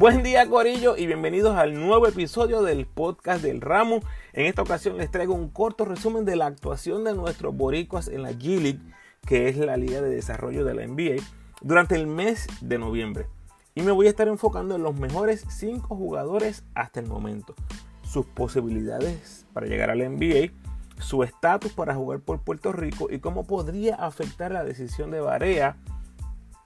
Buen 0.00 0.22
día 0.22 0.48
Corillo 0.48 0.96
y 0.96 1.06
bienvenidos 1.06 1.58
al 1.58 1.74
nuevo 1.74 2.06
episodio 2.06 2.62
del 2.62 2.86
podcast 2.86 3.42
del 3.42 3.60
Ramo. 3.60 4.00
En 4.32 4.46
esta 4.46 4.62
ocasión 4.62 4.96
les 4.96 5.10
traigo 5.10 5.34
un 5.34 5.50
corto 5.50 5.84
resumen 5.84 6.24
de 6.24 6.36
la 6.36 6.46
actuación 6.46 7.04
de 7.04 7.12
nuestros 7.12 7.54
boricuas 7.54 8.08
en 8.08 8.22
la 8.22 8.30
G 8.30 8.62
League, 8.62 8.80
que 9.26 9.50
es 9.50 9.58
la 9.58 9.76
liga 9.76 10.00
de 10.00 10.08
desarrollo 10.08 10.64
de 10.64 10.72
la 10.72 10.86
NBA, 10.86 11.22
durante 11.60 11.96
el 11.96 12.06
mes 12.06 12.46
de 12.62 12.78
noviembre. 12.78 13.26
Y 13.74 13.82
me 13.82 13.92
voy 13.92 14.06
a 14.06 14.08
estar 14.08 14.26
enfocando 14.26 14.74
en 14.74 14.82
los 14.82 14.98
mejores 14.98 15.44
5 15.50 15.94
jugadores 15.94 16.64
hasta 16.74 17.00
el 17.00 17.06
momento, 17.06 17.54
sus 18.02 18.24
posibilidades 18.24 19.44
para 19.52 19.66
llegar 19.66 19.90
a 19.90 19.96
la 19.96 20.08
NBA, 20.08 20.50
su 20.98 21.24
estatus 21.24 21.74
para 21.74 21.94
jugar 21.94 22.20
por 22.20 22.40
Puerto 22.40 22.72
Rico 22.72 23.08
y 23.10 23.18
cómo 23.18 23.46
podría 23.46 23.96
afectar 23.96 24.50
la 24.50 24.64
decisión 24.64 25.10
de 25.10 25.20
Barea 25.20 25.76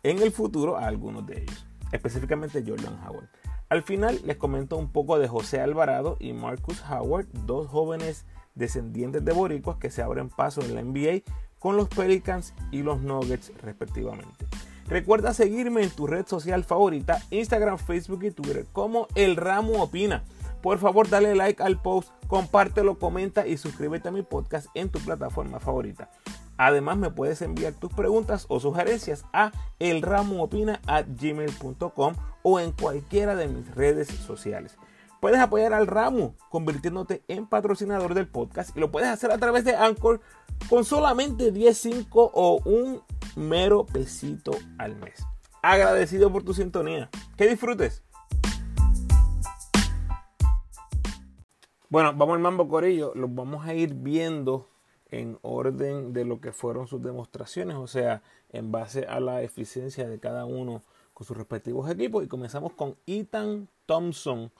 en 0.04 0.22
el 0.22 0.30
futuro 0.30 0.76
a 0.76 0.86
algunos 0.86 1.26
de 1.26 1.42
ellos 1.42 1.66
específicamente 1.94 2.64
Jordan 2.66 2.98
Howard. 3.06 3.28
Al 3.68 3.82
final 3.82 4.20
les 4.24 4.36
comento 4.36 4.76
un 4.76 4.90
poco 4.90 5.18
de 5.18 5.28
José 5.28 5.60
Alvarado 5.60 6.16
y 6.20 6.32
Marcus 6.32 6.82
Howard, 6.90 7.26
dos 7.46 7.68
jóvenes 7.68 8.26
descendientes 8.54 9.24
de 9.24 9.32
boricuas 9.32 9.78
que 9.78 9.90
se 9.90 10.02
abren 10.02 10.28
paso 10.28 10.60
en 10.60 10.74
la 10.74 10.82
NBA 10.82 11.22
con 11.58 11.76
los 11.76 11.88
Pelicans 11.88 12.52
y 12.72 12.82
los 12.82 13.00
Nuggets 13.00 13.52
respectivamente. 13.62 14.46
Recuerda 14.86 15.32
seguirme 15.32 15.82
en 15.82 15.90
tu 15.90 16.06
red 16.06 16.26
social 16.26 16.64
favorita, 16.64 17.22
Instagram, 17.30 17.78
Facebook 17.78 18.24
y 18.24 18.32
Twitter 18.32 18.66
como 18.72 19.06
El 19.14 19.36
Ramo 19.36 19.82
Opina. 19.82 20.24
Por 20.62 20.78
favor, 20.78 21.08
dale 21.08 21.34
like 21.34 21.62
al 21.62 21.80
post, 21.80 22.10
compártelo, 22.26 22.98
comenta 22.98 23.46
y 23.46 23.56
suscríbete 23.56 24.08
a 24.08 24.12
mi 24.12 24.22
podcast 24.22 24.66
en 24.74 24.88
tu 24.90 24.98
plataforma 24.98 25.60
favorita. 25.60 26.10
Además, 26.56 26.96
me 26.96 27.10
puedes 27.10 27.42
enviar 27.42 27.74
tus 27.74 27.92
preguntas 27.92 28.46
o 28.48 28.60
sugerencias 28.60 29.26
a 29.32 29.50
elramoopina.gmail.com 29.78 32.14
o 32.42 32.60
en 32.60 32.72
cualquiera 32.72 33.34
de 33.34 33.48
mis 33.48 33.74
redes 33.74 34.08
sociales. 34.08 34.78
Puedes 35.20 35.40
apoyar 35.40 35.72
al 35.72 35.86
ramo 35.86 36.34
convirtiéndote 36.50 37.24
en 37.28 37.46
patrocinador 37.46 38.12
del 38.14 38.28
podcast 38.28 38.76
y 38.76 38.80
lo 38.80 38.92
puedes 38.92 39.08
hacer 39.08 39.32
a 39.32 39.38
través 39.38 39.64
de 39.64 39.74
Anchor 39.74 40.20
con 40.68 40.84
solamente 40.84 41.50
10.5 41.52 42.06
o 42.12 42.60
un 42.64 43.02
mero 43.34 43.86
pesito 43.86 44.52
al 44.78 44.96
mes. 44.96 45.24
Agradecido 45.62 46.30
por 46.30 46.42
tu 46.42 46.52
sintonía. 46.52 47.08
Que 47.38 47.48
disfrutes. 47.48 48.02
Bueno, 51.88 52.12
vamos 52.14 52.34
al 52.34 52.42
mambo 52.42 52.68
corillo. 52.68 53.12
Los 53.14 53.34
vamos 53.34 53.66
a 53.66 53.72
ir 53.72 53.94
viendo 53.94 54.68
en 55.20 55.38
orden 55.42 56.12
de 56.12 56.24
lo 56.24 56.40
que 56.40 56.52
fueron 56.52 56.88
sus 56.88 57.02
demostraciones, 57.02 57.76
o 57.76 57.86
sea, 57.86 58.22
en 58.50 58.72
base 58.72 59.06
a 59.06 59.20
la 59.20 59.42
eficiencia 59.42 60.08
de 60.08 60.18
cada 60.18 60.44
uno 60.44 60.82
con 61.12 61.26
sus 61.26 61.36
respectivos 61.36 61.88
equipos. 61.90 62.24
Y 62.24 62.28
comenzamos 62.28 62.72
con 62.72 62.96
Ethan 63.06 63.68
Thompson 63.86 64.50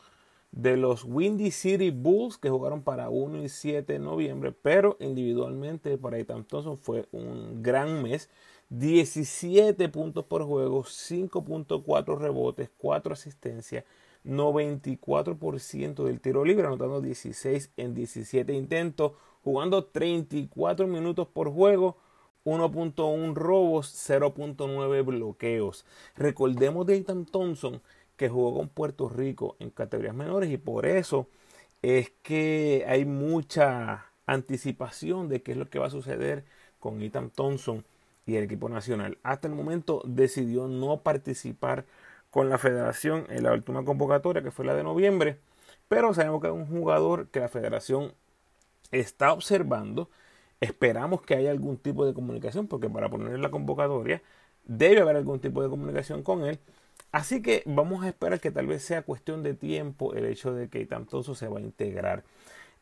de 0.52 0.77
los 0.77 1.05
Windy 1.05 1.50
City 1.50 1.91
Bulls 1.91 2.38
que 2.38 2.50
jugaron 2.50 2.83
para 2.83 3.11
1 3.11 3.42
y 3.42 3.48
7 3.48 3.94
de 3.94 3.98
noviembre, 3.98 4.52
pero 4.52 4.96
individualmente 5.00 5.98
para 5.98 6.19
Ethan 6.19 6.44
Thompson 6.44 6.78
fue 6.78 7.08
un 7.11 7.62
gran 7.62 8.02
mes. 8.02 8.30
17 8.70 9.89
puntos 9.89 10.24
por 10.24 10.44
juego, 10.44 10.84
5.4 10.84 12.18
rebotes, 12.18 12.70
4 12.78 13.12
asistencias, 13.12 13.84
94% 14.24 16.05
del 16.05 16.20
tiro 16.20 16.44
libre, 16.44 16.66
anotando 16.66 17.00
16 17.00 17.72
en 17.77 17.94
17 17.94 18.52
intentos, 18.55 19.12
jugando 19.45 19.84
34 19.84 20.87
minutos 20.87 21.28
por 21.28 21.53
juego, 21.53 21.98
1.1 22.45 23.34
robos, 23.34 23.95
0.9 24.09 25.05
bloqueos. 25.05 25.84
Recordemos 26.17 26.86
de 26.86 26.97
Ethan 26.97 27.27
Thompson 27.27 27.83
que 28.17 28.28
jugó 28.28 28.56
con 28.56 28.69
Puerto 28.69 29.09
Rico 29.09 29.56
en 29.59 29.70
categorías 29.70 30.14
menores 30.14 30.51
y 30.51 30.57
por 30.57 30.86
eso 30.86 31.29
es 31.83 32.11
que 32.23 32.85
hay 32.89 33.05
mucha 33.05 34.07
anticipación 34.27 35.29
de 35.29 35.42
qué 35.42 35.52
es 35.52 35.58
lo 35.58 35.68
que 35.68 35.79
va 35.79 35.86
a 35.89 35.91
suceder 35.91 36.45
con 36.80 37.02
Ethan 37.02 37.30
Thompson 37.30 37.85
y 38.27 38.36
el 38.36 38.45
equipo 38.45 38.68
nacional. 38.68 39.18
Hasta 39.23 39.48
el 39.48 39.55
momento 39.55 40.02
decidió 40.07 40.68
no 40.68 41.01
participar 41.01 41.85
con 42.30 42.48
la 42.48 42.58
federación 42.58 43.27
en 43.29 43.45
la 43.45 43.52
última 43.52 43.85
convocatoria 43.85 44.42
que 44.42 44.51
fue 44.51 44.64
la 44.64 44.74
de 44.74 44.83
noviembre, 44.83 45.39
pero 45.89 46.14
sabemos 46.14 46.41
que 46.41 46.48
es 46.48 46.52
un 46.52 46.67
jugador 46.67 47.29
que 47.29 47.41
la 47.41 47.48
federación 47.48 48.14
está 49.00 49.32
observando. 49.32 50.10
Esperamos 50.60 51.22
que 51.22 51.34
haya 51.34 51.50
algún 51.50 51.77
tipo 51.77 52.06
de 52.06 52.14
comunicación, 52.14 52.66
porque 52.66 52.88
para 52.88 53.08
poner 53.10 53.34
en 53.34 53.42
la 53.42 53.50
convocatoria 53.50 54.22
debe 54.64 55.00
haber 55.00 55.16
algún 55.16 55.40
tipo 55.40 55.62
de 55.62 55.68
comunicación 55.68 56.22
con 56.22 56.44
él. 56.44 56.58
Así 57.12 57.42
que 57.42 57.62
vamos 57.66 58.05
a 58.05 58.08
esperar 58.08 58.40
que 58.40 58.50
tal 58.50 58.66
vez 58.66 58.82
sea 58.82 59.02
cuestión 59.02 59.42
de 59.42 59.55
tiempo 59.55 60.14
el 60.14 60.24
hecho 60.27 60.52
de 60.52 60.68
que 60.68 60.84
Tantoso 60.86 61.34
se 61.34 61.48
va 61.48 61.58
a 61.58 61.62
integrar. 61.62 62.24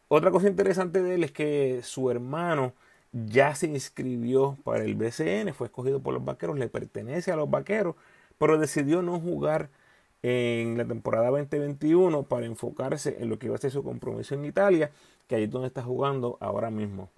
Otra 0.09 0.31
cosa 0.31 0.49
interesante 0.49 1.03
de 1.03 1.15
él 1.17 1.25
es 1.25 1.33
que 1.33 1.81
su 1.83 2.11
hermano 2.11 2.75
ya 3.13 3.55
se 3.55 3.67
inscribió 3.67 4.57
para 4.65 4.85
el 4.85 4.95
BCN, 4.95 5.53
fue 5.55 5.67
escogido 5.67 6.01
por 6.01 6.15
los 6.15 6.25
vaqueros, 6.25 6.59
le 6.59 6.69
pertenece 6.69 7.31
a 7.31 7.37
los 7.37 7.51
vaqueros, 7.51 7.97
pero 8.39 8.59
decidió 8.59 9.03
no 9.03 9.21
jugar 9.21 9.71
en 10.23 10.79
la 10.79 10.85
temporada 10.85 11.31
2021 11.31 12.23
para 12.25 12.47
enfocarse 12.47 13.17
en 13.21 13.29
lo 13.29 13.39
que 13.39 13.47
iba 13.47 13.57
a 13.57 13.59
ser 13.59 13.71
su 13.71 13.83
compromiso 13.83 14.35
en 14.35 14.45
Italia, 14.45 14.91
que 15.27 15.35
ahí 15.35 15.45
es 15.45 15.51
donde 15.51 15.69
está 15.69 15.83
jugando 15.83 16.39
ahora 16.41 16.71
mismo. 16.71 17.11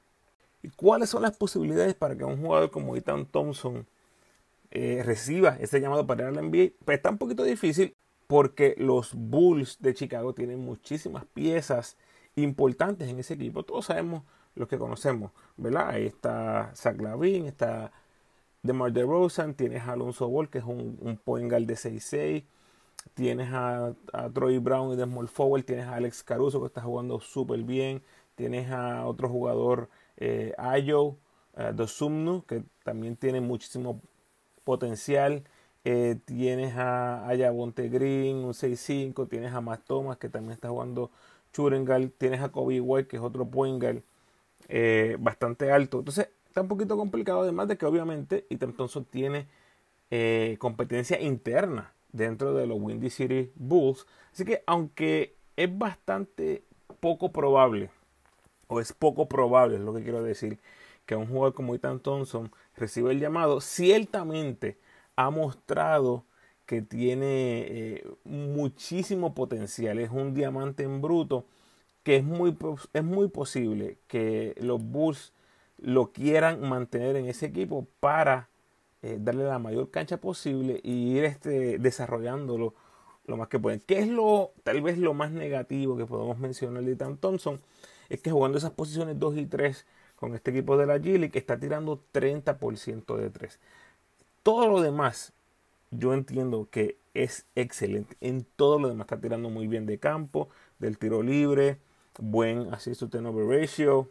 ¿Y 0.63 0.71
cuáles 0.71 1.11
son 1.11 1.23
las 1.23 1.37
posibilidades 1.37 1.95
para 1.95 2.17
que 2.17 2.25
un 2.25 2.41
jugador 2.41 2.71
como 2.71 2.97
Ethan 2.97 3.27
Thompson 3.27 3.87
eh, 4.71 5.03
reciba 5.05 5.57
ese 5.61 5.81
llamado 5.81 6.07
para 6.07 6.31
ir 6.31 6.39
a 6.39 6.43
NBA? 6.43 6.73
Pues 6.85 6.97
está 6.97 7.11
un 7.11 7.19
poquito 7.19 7.45
difícil 7.45 7.95
porque 8.27 8.75
los 8.79 9.13
Bulls 9.15 9.77
de 9.81 9.93
Chicago 9.93 10.33
tienen 10.33 10.61
muchísimas 10.61 11.27
piezas 11.27 11.99
importantes 12.37 13.09
en 13.09 13.19
ese 13.19 13.35
equipo. 13.35 13.63
Todos 13.65 13.87
sabemos 13.87 14.23
los 14.55 14.69
que 14.69 14.79
conocemos, 14.79 15.33
¿verdad? 15.59 15.91
Ahí 15.91 16.07
está 16.07 16.73
Zach 16.75 16.99
Lavin, 17.01 17.45
está 17.45 17.93
DeMar 18.63 18.93
DeRozan, 18.93 19.55
tienes 19.55 19.83
a 19.83 19.93
Alonso 19.93 20.29
Ball, 20.29 20.49
que 20.49 20.59
es 20.59 20.65
un, 20.65 20.97
un 21.01 21.19
point 21.19 21.51
guard 21.51 21.67
de 21.67 21.75
6'6", 21.75 22.45
Tienes 23.13 23.53
a, 23.53 23.95
Troy 24.33 24.59
Brown 24.59 24.93
y 24.93 24.97
de 24.97 25.05
Small 25.05 25.29
Forward. 25.29 25.65
Tienes 25.65 25.87
a 25.87 25.97
Alex 25.97 26.23
Caruso 26.25 26.61
que 26.61 26.67
está 26.67 26.81
jugando 26.81 27.21
súper 27.21 27.63
bien. 27.63 28.03
Tienes 28.35 28.71
a 28.71 29.07
otro 29.07 29.29
jugador, 29.29 29.89
eh, 30.17 30.53
Ayo 30.59 31.17
eh, 31.57 31.73
Dosumnu, 31.75 32.45
que 32.47 32.65
también 32.83 33.17
tiene 33.17 33.41
muchísimo 33.41 34.01
potencial. 34.65 35.45
Eh, 35.85 36.17
tienes 36.25 36.75
a 36.77 37.29
Ayabonte 37.29 37.89
Green, 37.89 38.39
un 38.39 38.55
6'5. 38.55 39.29
Tienes 39.29 39.53
a 39.53 39.61
Matt 39.61 39.85
Thomas, 39.87 40.19
que 40.19 40.29
también 40.29 40.53
está 40.55 40.69
jugando 40.71 41.11
Churengal. 41.53 42.11
Tienes 42.11 42.41
a 42.41 42.51
Kobe 42.51 42.81
White, 42.81 43.09
que 43.09 43.17
es 43.17 43.23
otro 43.23 43.47
point 43.47 43.83
eh, 44.69 45.17
bastante 45.21 45.71
alto. 45.71 46.01
Entonces, 46.01 46.31
está 46.47 46.63
un 46.63 46.69
poquito 46.69 46.97
complicado, 46.97 47.43
además 47.43 47.69
de 47.69 47.77
que 47.79 47.87
obviamente 47.87 48.47
Ethan 48.51 48.73
Thompson 48.75 49.05
tiene 49.05 49.47
competencia 50.59 51.21
interna 51.21 51.94
dentro 52.15 52.55
de 52.55 52.67
los 52.67 52.79
Windy 52.81 53.11
City 53.11 53.51
Bulls. 53.57 54.07
Así 54.33 54.45
que 54.45 54.63
aunque 54.67 55.37
es 55.57 55.77
bastante 55.77 56.65
poco 57.01 57.33
probable, 57.33 57.91
o 58.69 58.81
es 58.81 58.93
poco 58.93 59.29
probable, 59.29 59.77
es 59.77 59.83
lo 59.83 59.93
que 59.93 60.03
quiero 60.03 60.23
decir, 60.23 60.59
que 61.05 61.17
un 61.17 61.27
jugador 61.27 61.53
como 61.53 61.75
Ethan 61.75 62.01
Thompson 62.01 62.51
reciba 62.77 63.11
el 63.11 63.21
llamado, 63.21 63.61
ciertamente 63.61 64.79
ha 65.17 65.29
mostrado 65.31 66.25
que 66.67 66.81
tiene 66.81 67.67
eh, 67.69 68.07
muchísimo 68.25 69.35
potencial, 69.35 69.99
es 69.99 70.11
un 70.11 70.33
diamante 70.33 70.85
en 70.85 71.03
bruto, 71.03 71.47
que 72.05 72.17
es 72.17 72.25
muy, 72.25 72.57
es 72.93 73.05
muy 73.05 73.29
posible 73.29 73.99
que 74.07 74.55
los 74.59 74.83
Bulls 74.83 75.33
lo 75.79 76.13
quieran 76.13 76.67
mantener 76.67 77.17
en 77.17 77.27
ese 77.27 77.47
equipo 77.47 77.87
para 78.01 78.49
eh, 79.05 79.19
darle 79.21 79.45
la 79.45 79.59
mayor 79.59 79.91
cancha 79.91 80.17
posible 80.17 80.81
y 80.83 81.19
ir 81.19 81.25
este, 81.27 81.79
desarrollándolo 81.79 82.73
lo 83.27 83.37
más 83.37 83.49
que 83.49 83.59
pueden. 83.59 83.81
¿Qué 83.81 83.99
es 83.99 84.09
lo, 84.09 84.53
tal 84.63 84.81
vez 84.81 84.97
lo 84.97 85.13
más 85.13 85.31
negativo 85.31 85.95
que 85.99 86.07
podemos 86.07 86.39
mencionar 86.39 86.83
de 86.85 86.97
Tan 86.97 87.19
Thompson? 87.19 87.61
Es 88.09 88.23
que 88.23 88.31
jugando 88.31 88.57
esas 88.57 88.71
posiciones 88.71 89.19
2 89.19 89.37
y 89.37 89.45
3 89.45 89.85
con 90.17 90.35
este 90.35 90.53
equipo 90.53 90.79
de 90.79 90.87
la 90.87 90.97
G 90.97 91.31
que 91.31 91.39
está 91.39 91.61
tirando 91.61 92.03
30% 92.13 93.17
de 93.17 93.29
3. 93.29 93.61
Todo 94.43 94.69
lo 94.69 94.81
demás, 94.81 95.35
yo 95.91 96.15
entiendo 96.15 96.69
que 96.71 96.97
es 97.13 97.45
excelente. 97.57 98.17
En 98.23 98.47
todo 98.57 98.79
lo 98.79 98.89
demás 98.89 99.05
está 99.05 99.21
tirando 99.21 99.51
muy 99.51 99.67
bien 99.67 99.85
de 99.85 99.99
campo, 99.99 100.49
del 100.79 100.97
tiro 100.97 101.23
libre, 101.23 101.79
buen 102.19 102.73
assist 102.73 103.01
to 103.01 103.11
turnover 103.11 103.45
ratio, 103.45 104.09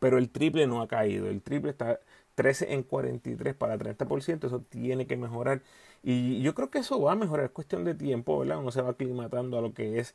pero 0.00 0.18
el 0.18 0.28
triple 0.28 0.66
no 0.66 0.82
ha 0.82 0.88
caído. 0.88 1.28
El 1.28 1.40
triple 1.40 1.70
está 1.70 1.98
13 2.34 2.72
en 2.74 2.82
43 2.82 3.54
para 3.54 3.78
30%, 3.78 4.46
eso 4.46 4.60
tiene 4.60 5.06
que 5.06 5.16
mejorar. 5.16 5.62
Y 6.02 6.42
yo 6.42 6.54
creo 6.54 6.70
que 6.70 6.78
eso 6.80 7.00
va 7.00 7.12
a 7.12 7.16
mejorar, 7.16 7.46
es 7.46 7.52
cuestión 7.52 7.84
de 7.84 7.94
tiempo, 7.94 8.38
¿verdad? 8.38 8.58
Uno 8.58 8.70
se 8.70 8.82
va 8.82 8.90
aclimatando 8.90 9.58
a 9.58 9.60
lo 9.62 9.72
que 9.74 9.98
es 9.98 10.14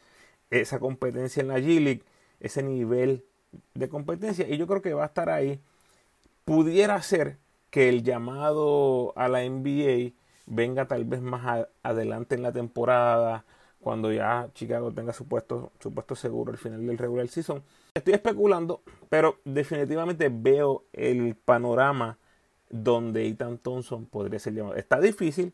esa 0.50 0.80
competencia 0.80 1.42
en 1.42 1.50
la 1.50 1.60
G-League, 1.60 2.04
ese 2.40 2.64
nivel 2.64 3.24
de 3.74 3.90
competencia, 3.90 4.48
y 4.48 4.58
yo 4.58 4.68
creo 4.68 4.82
que 4.82 4.94
va 4.94 5.04
a 5.04 5.08
estar 5.08 5.30
ahí. 5.30 5.60
Pudiera 6.46 7.02
ser 7.02 7.38
que 7.70 7.90
el 7.90 8.04
llamado 8.04 9.14
a 9.18 9.28
la 9.28 9.44
NBA 9.44 10.14
venga 10.46 10.88
tal 10.88 11.06
vez 11.06 11.22
más 11.22 11.68
adelante 11.84 12.36
en 12.36 12.44
la 12.44 12.54
temporada, 12.54 13.46
cuando 13.88 14.12
ya 14.12 14.50
Chicago 14.54 14.92
tenga 14.92 15.14
su 15.14 15.30
puesto, 15.30 15.72
su 15.80 15.94
puesto 15.94 16.14
seguro 16.14 16.52
al 16.52 16.58
final 16.58 16.86
del 16.86 16.98
regular 16.98 17.26
season. 17.30 17.64
Estoy 17.94 18.16
especulando, 18.16 18.82
pero 19.08 19.40
definitivamente 19.46 20.28
veo 20.30 20.84
el 20.92 21.36
panorama 21.36 22.18
donde 22.70 23.26
Ethan 23.26 23.58
Thompson 23.60 24.06
podría 24.06 24.40
ser 24.40 24.56
llamado. 24.56 24.76
Está 24.76 25.00
difícil, 25.00 25.54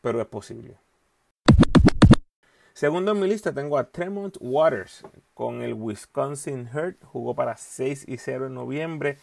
pero 0.00 0.18
es 0.18 0.26
posible. 0.28 0.78
Segundo 2.72 3.12
en 3.12 3.20
mi 3.20 3.28
lista 3.28 3.52
tengo 3.52 3.76
a 3.76 3.90
Tremont 3.90 4.38
Waters 4.40 5.04
con 5.34 5.60
el 5.60 5.74
Wisconsin 5.74 6.70
Herd. 6.72 6.96
Jugó 7.04 7.34
para 7.34 7.58
6 7.58 8.06
y 8.08 8.16
0 8.16 8.46
en 8.46 8.54
noviembre. 8.54 9.18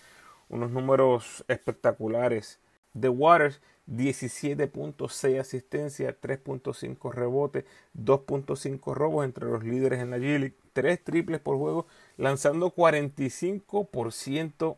Unos 0.49 0.69
números 0.69 1.43
espectaculares 1.47 2.59
de 2.95 3.09
Waters. 3.09 3.61
17.6 3.87 5.39
asistencia, 5.39 6.19
3.5 6.19 7.11
rebotes, 7.11 7.65
2.5 7.93 8.95
robos 8.95 9.25
entre 9.25 9.45
los 9.45 9.63
líderes 9.63 9.99
en 9.99 10.09
la 10.09 10.17
G 10.17 10.39
League, 10.39 10.55
3 10.73 11.03
triples 11.03 11.39
por 11.39 11.57
juego, 11.57 11.85
lanzando 12.17 12.73
45% 12.73 14.77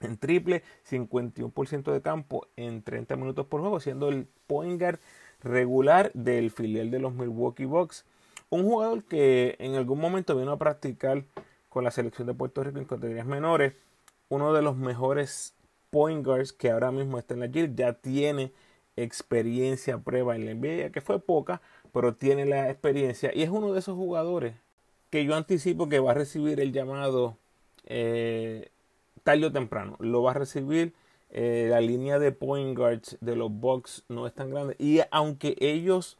en 0.00 0.18
triple, 0.18 0.62
51% 0.88 1.92
de 1.92 2.02
campo 2.02 2.48
en 2.56 2.82
30 2.82 3.16
minutos 3.16 3.46
por 3.46 3.60
juego, 3.60 3.78
siendo 3.78 4.08
el 4.08 4.26
point 4.46 4.80
guard 4.80 4.98
regular 5.40 6.10
del 6.14 6.50
filial 6.50 6.90
de 6.90 6.98
los 6.98 7.14
Milwaukee 7.14 7.66
Bucks. 7.66 8.04
Un 8.50 8.64
jugador 8.64 9.04
que 9.04 9.56
en 9.58 9.74
algún 9.74 10.00
momento 10.00 10.36
vino 10.36 10.52
a 10.52 10.58
practicar 10.58 11.24
con 11.68 11.84
la 11.84 11.90
selección 11.90 12.26
de 12.26 12.34
Puerto 12.34 12.62
Rico 12.62 12.78
en 12.78 12.84
categorías 12.84 13.26
menores. 13.26 13.74
Uno 14.28 14.52
de 14.52 14.62
los 14.62 14.76
mejores 14.76 15.54
point 15.94 16.26
guards 16.26 16.52
que 16.52 16.72
ahora 16.72 16.90
mismo 16.90 17.20
está 17.20 17.34
en 17.34 17.40
la 17.40 17.46
G 17.46 17.72
ya 17.72 17.92
tiene 17.92 18.52
experiencia 18.96 19.98
prueba 19.98 20.34
en 20.34 20.44
la 20.44 20.52
NBA, 20.52 20.90
que 20.90 21.00
fue 21.00 21.20
poca, 21.20 21.62
pero 21.92 22.16
tiene 22.16 22.46
la 22.46 22.68
experiencia 22.68 23.30
y 23.32 23.42
es 23.42 23.48
uno 23.48 23.72
de 23.72 23.78
esos 23.78 23.94
jugadores 23.94 24.56
que 25.10 25.24
yo 25.24 25.36
anticipo 25.36 25.88
que 25.88 26.00
va 26.00 26.10
a 26.10 26.14
recibir 26.14 26.58
el 26.58 26.72
llamado 26.72 27.36
eh, 27.86 28.70
tarde 29.22 29.46
o 29.46 29.52
temprano. 29.52 29.94
Lo 30.00 30.20
va 30.20 30.32
a 30.32 30.34
recibir 30.34 30.94
eh, 31.30 31.68
la 31.70 31.80
línea 31.80 32.18
de 32.18 32.32
point 32.32 32.76
guards 32.76 33.16
de 33.20 33.36
los 33.36 33.52
Bucks 33.52 34.02
no 34.08 34.26
es 34.26 34.34
tan 34.34 34.50
grande. 34.50 34.74
Y 34.80 34.98
aunque 35.12 35.54
ellos 35.60 36.18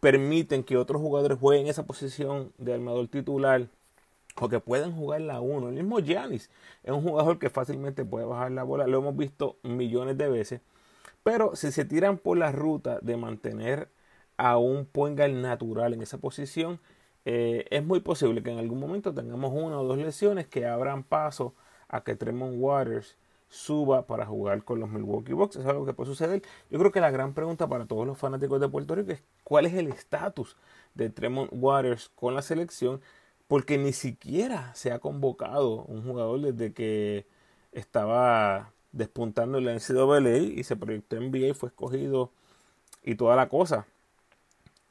permiten 0.00 0.64
que 0.64 0.78
otros 0.78 1.02
jugadores 1.02 1.38
jueguen 1.38 1.66
esa 1.66 1.84
posición 1.84 2.50
de 2.56 2.72
armador 2.72 3.08
titular 3.08 3.68
o 4.36 4.48
que 4.48 4.60
puedan 4.60 4.92
jugar 4.92 5.20
la 5.22 5.40
1, 5.40 5.68
el 5.68 5.74
mismo 5.74 5.98
Giannis 6.00 6.50
es 6.82 6.92
un 6.92 7.02
jugador 7.02 7.38
que 7.38 7.50
fácilmente 7.50 8.04
puede 8.04 8.26
bajar 8.26 8.52
la 8.52 8.62
bola, 8.62 8.86
lo 8.86 8.98
hemos 8.98 9.16
visto 9.16 9.58
millones 9.62 10.16
de 10.18 10.28
veces. 10.28 10.60
Pero 11.22 11.54
si 11.56 11.70
se 11.72 11.84
tiran 11.84 12.18
por 12.18 12.38
la 12.38 12.52
ruta 12.52 12.98
de 13.02 13.16
mantener 13.16 13.90
a 14.36 14.56
un 14.56 14.86
point 14.86 15.16
guard 15.18 15.32
natural 15.32 15.92
en 15.92 16.02
esa 16.02 16.18
posición, 16.18 16.80
eh, 17.24 17.66
es 17.70 17.84
muy 17.84 18.00
posible 18.00 18.42
que 18.42 18.50
en 18.50 18.58
algún 18.58 18.80
momento 18.80 19.12
tengamos 19.12 19.52
una 19.54 19.78
o 19.78 19.84
dos 19.84 19.98
lesiones 19.98 20.46
que 20.46 20.66
abran 20.66 21.04
paso 21.04 21.54
a 21.88 22.02
que 22.02 22.16
Tremont 22.16 22.54
Waters 22.56 23.18
suba 23.50 24.06
para 24.06 24.24
jugar 24.24 24.64
con 24.64 24.80
los 24.80 24.88
Milwaukee 24.88 25.32
Bucks. 25.34 25.56
Es 25.56 25.66
algo 25.66 25.84
que 25.84 25.92
puede 25.92 26.08
suceder. 26.08 26.42
Yo 26.70 26.78
creo 26.78 26.92
que 26.92 27.00
la 27.00 27.10
gran 27.10 27.34
pregunta 27.34 27.68
para 27.68 27.86
todos 27.86 28.06
los 28.06 28.16
fanáticos 28.16 28.60
de 28.60 28.68
Puerto 28.68 28.94
Rico 28.94 29.12
es 29.12 29.22
cuál 29.44 29.66
es 29.66 29.74
el 29.74 29.88
estatus 29.88 30.56
de 30.94 31.10
Tremont 31.10 31.50
Waters 31.52 32.10
con 32.14 32.34
la 32.34 32.42
selección, 32.42 33.00
porque 33.50 33.78
ni 33.78 33.92
siquiera 33.92 34.72
se 34.76 34.92
ha 34.92 35.00
convocado 35.00 35.82
un 35.86 36.04
jugador 36.04 36.40
desde 36.40 36.72
que 36.72 37.26
estaba 37.72 38.70
despuntando 38.92 39.58
en 39.58 39.64
la 39.64 39.74
NCAA 39.74 40.38
y 40.38 40.62
se 40.62 40.76
proyectó 40.76 41.16
en 41.16 41.32
NBA 41.32 41.48
y 41.48 41.54
fue 41.54 41.70
escogido 41.70 42.30
y 43.02 43.16
toda 43.16 43.34
la 43.34 43.48
cosa. 43.48 43.88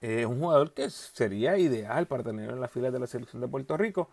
Es 0.01 0.25
un 0.25 0.41
jugador 0.41 0.73
que 0.73 0.89
sería 0.89 1.57
ideal 1.57 2.05
para 2.07 2.21
tener 2.23 2.49
en 2.49 2.59
la 2.59 2.67
fila 2.67 2.91
de 2.91 2.99
la 2.99 3.07
selección 3.07 3.41
de 3.41 3.47
Puerto 3.47 3.77
Rico. 3.77 4.09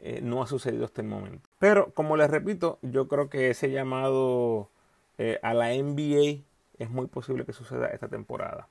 Eh, 0.00 0.22
no 0.22 0.42
ha 0.42 0.46
sucedido 0.46 0.86
hasta 0.86 1.02
el 1.02 1.08
momento. 1.08 1.46
Pero 1.58 1.92
como 1.92 2.16
les 2.16 2.30
repito, 2.30 2.78
yo 2.80 3.08
creo 3.08 3.28
que 3.28 3.50
ese 3.50 3.70
llamado 3.70 4.70
eh, 5.18 5.38
a 5.42 5.52
la 5.52 5.68
NBA 5.68 6.40
es 6.78 6.88
muy 6.88 7.08
posible 7.08 7.44
que 7.44 7.52
suceda 7.52 7.88
esta 7.88 8.08
temporada. 8.08 8.68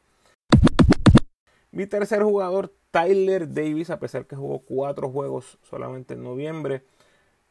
Mi 1.70 1.86
tercer 1.86 2.24
jugador, 2.24 2.74
Tyler 2.92 3.52
Davis, 3.54 3.90
a 3.90 4.00
pesar 4.00 4.26
que 4.26 4.36
jugó 4.36 4.60
cuatro 4.60 5.10
juegos 5.10 5.58
solamente 5.64 6.14
en 6.14 6.24
noviembre, 6.24 6.84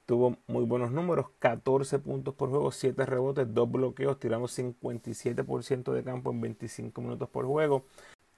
tuvo 0.04 0.36
muy 0.46 0.64
buenos 0.64 0.90
números, 0.90 1.26
14 1.38 1.98
puntos 1.98 2.34
por 2.34 2.50
juego, 2.50 2.70
7 2.72 3.06
rebotes, 3.06 3.52
2 3.54 3.70
bloqueos, 3.70 4.18
tirando 4.18 4.48
57% 4.48 5.92
de 5.92 6.04
campo 6.04 6.30
en 6.30 6.40
25 6.40 7.00
minutos 7.00 7.28
por 7.28 7.46
juego. 7.46 7.84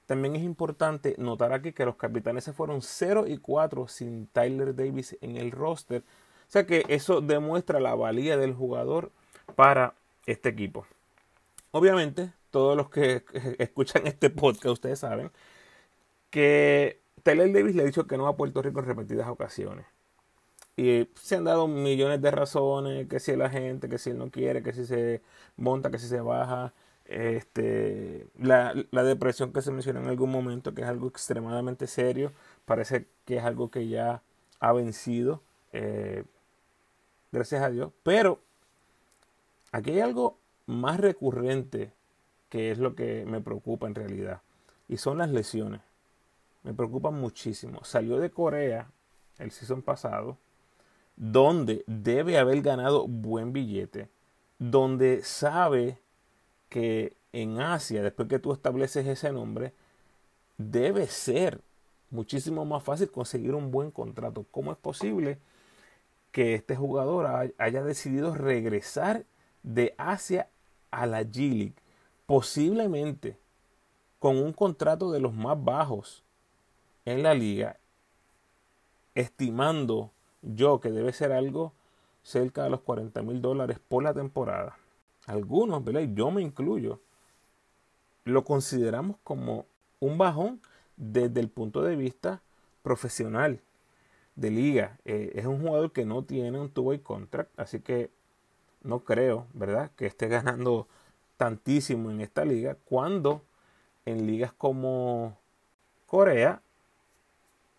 También 0.07 0.37
es 0.37 0.43
importante 0.43 1.15
notar 1.19 1.53
aquí 1.53 1.73
que 1.73 1.85
los 1.85 1.97
capitanes 1.97 2.45
se 2.45 2.53
fueron 2.53 2.83
0 2.83 3.25
y 3.27 3.39
4 3.39 3.89
sin 3.89 4.27
Tyler 4.27 4.77
Davis 4.77 5.17
en 5.21 5.37
el 5.37 5.51
roster. 5.51 6.03
O 6.03 6.53
sea 6.53 6.67
que 6.67 6.85
eso 6.89 7.21
demuestra 7.21 7.81
la 7.81 7.95
valía 7.95 8.37
del 8.37 8.53
jugador 8.55 9.11
para 9.57 9.95
este 10.27 10.51
equipo. 10.51 10.87
Obviamente, 11.71 12.33
todos 12.51 12.77
los 12.77 12.91
que 12.91 13.25
escuchan 13.59 14.07
este 14.07 14.29
podcast, 14.29 14.67
ustedes 14.67 14.99
saben 14.99 15.31
que 16.33 17.03
Tyler 17.23 17.53
Davis 17.53 17.77
le 17.77 17.83
ha 17.83 17.85
dicho 17.85 18.07
que 18.07 18.17
no 18.17 18.27
a 18.27 18.37
Puerto 18.37 18.63
Rico 18.63 18.81
en 18.81 18.87
repetidas 18.87 19.29
ocasiones. 19.29 19.87
Y 20.77 21.09
se 21.15 21.37
han 21.37 21.45
dado 21.45 21.69
millones 21.69 22.23
de 22.23 22.31
razones, 22.31 23.07
que 23.09 23.21
si 23.21 23.37
la 23.37 23.51
gente, 23.51 23.89
que 23.91 23.99
si 23.99 24.11
él 24.11 24.19
no 24.19 24.31
quiere, 24.31 24.63
que 24.63 24.73
si 24.73 24.87
se 24.87 25.23
monta, 25.57 25.91
que 25.91 25.99
si 25.99 26.09
se 26.09 26.21
baja 26.23 26.73
este, 27.05 28.27
la, 28.39 28.75
depresión 29.05 29.53
que 29.53 29.61
se 29.61 29.71
menciona 29.71 30.01
en 30.01 30.09
algún 30.09 30.31
momento, 30.31 30.75
que 30.75 30.81
es 30.81 30.89
algo 30.89 31.09
extremadamente 31.09 31.87
serio, 31.87 32.33
parece 32.65 33.07
que 33.27 33.37
es 33.37 33.45
algo 33.45 33.71
que 33.71 33.89
ya 33.89 34.23
ha 34.61 34.73
vencido, 34.73 35.43
eh, 35.75 36.25
gracias 37.31 37.63
a 37.63 37.71
Dios, 37.71 37.93
pero 38.03 38.41
aquí 39.73 39.91
hay 39.91 40.01
algo 40.01 40.39
más 40.67 40.99
recurrente 40.99 41.93
que 42.49 42.71
es 42.71 42.79
lo 42.79 42.95
que 42.95 43.27
me 43.27 43.43
preocupa 43.43 43.87
en 43.87 43.95
realidad, 43.95 44.41
y 44.89 44.97
son 44.97 45.19
las 45.19 45.31
lesiones. 45.31 45.83
Me 46.63 46.73
preocupan 46.75 47.15
muchísimo. 47.15 47.83
Salió 47.85 48.19
de 48.19 48.31
Corea 48.31 48.91
el 49.39 49.51
season 49.51 49.83
pasado, 49.83 50.39
donde 51.17 51.85
debe 51.87 52.39
haber 52.39 52.63
ganado 52.63 53.07
buen 53.07 53.53
billete, 53.53 54.09
donde 54.59 55.23
sabe 55.23 55.99
que 56.69 57.17
en 57.33 57.61
Asia, 57.61 58.03
después 58.03 58.29
que 58.29 58.39
tú 58.39 58.53
estableces 58.53 59.07
ese 59.07 59.33
nombre, 59.33 59.73
debe 60.59 61.07
ser 61.07 61.61
muchísimo 62.11 62.65
más 62.65 62.83
fácil 62.83 63.11
conseguir 63.11 63.55
un 63.55 63.71
buen 63.71 63.91
contrato. 63.91 64.47
¿Cómo 64.51 64.71
es 64.71 64.79
posible 64.79 65.39
que 66.31 66.55
este 66.55 66.77
jugador 66.77 67.53
haya 67.59 67.83
decidido 67.83 68.35
regresar 68.35 69.25
de 69.63 69.95
Asia 69.99 70.49
a 70.91 71.07
la 71.07 71.23
G 71.23 71.51
League? 71.51 71.75
Posiblemente 72.27 73.39
con 74.19 74.37
un 74.39 74.53
contrato 74.53 75.11
de 75.11 75.21
los 75.21 75.35
más 75.35 75.63
bajos 75.63 76.23
en 77.05 77.23
la 77.23 77.35
liga, 77.35 77.79
estimando 79.15 80.11
yo 80.43 80.81
que 80.81 80.91
debe 80.91 81.13
ser 81.13 81.33
algo 81.33 81.73
cerca 82.23 82.65
de 82.65 82.71
los 82.71 82.81
40 82.81 83.23
mil 83.23 83.43
dólares 83.43 83.79
por 83.89 84.03
la 84.03 84.15
temporada 84.15 84.77
algunos, 85.27 85.85
¿verdad? 85.85 86.03
yo 86.15 86.31
me 86.31 86.43
incluyo, 86.43 87.01
lo 88.25 88.45
consideramos 88.45 89.17
como 89.25 89.67
un 90.01 90.19
bajón 90.19 90.61
desde 90.97 91.41
el 91.41 91.49
punto 91.49 91.83
de 91.83 91.97
vista 91.97 92.43
profesional 92.83 93.61
de 94.37 94.51
liga. 94.51 94.99
Eh, 95.05 95.33
es 95.35 95.47
un 95.47 95.61
jugador 95.61 95.93
que 95.93 96.05
no 96.05 96.25
tiene 96.25 96.59
un 96.59 96.71
two-way 96.71 97.01
contract, 97.01 97.51
así 97.59 97.81
que 97.81 98.11
no 98.83 99.01
creo, 99.01 99.47
¿verdad?, 99.53 99.91
que 99.97 100.07
esté 100.07 100.29
ganando 100.29 100.89
tantísimo 101.37 102.11
en 102.11 102.21
esta 102.21 102.45
liga 102.45 102.77
cuando 102.85 103.43
en 104.05 104.27
ligas 104.27 104.53
como 104.53 105.37
Corea 106.07 106.63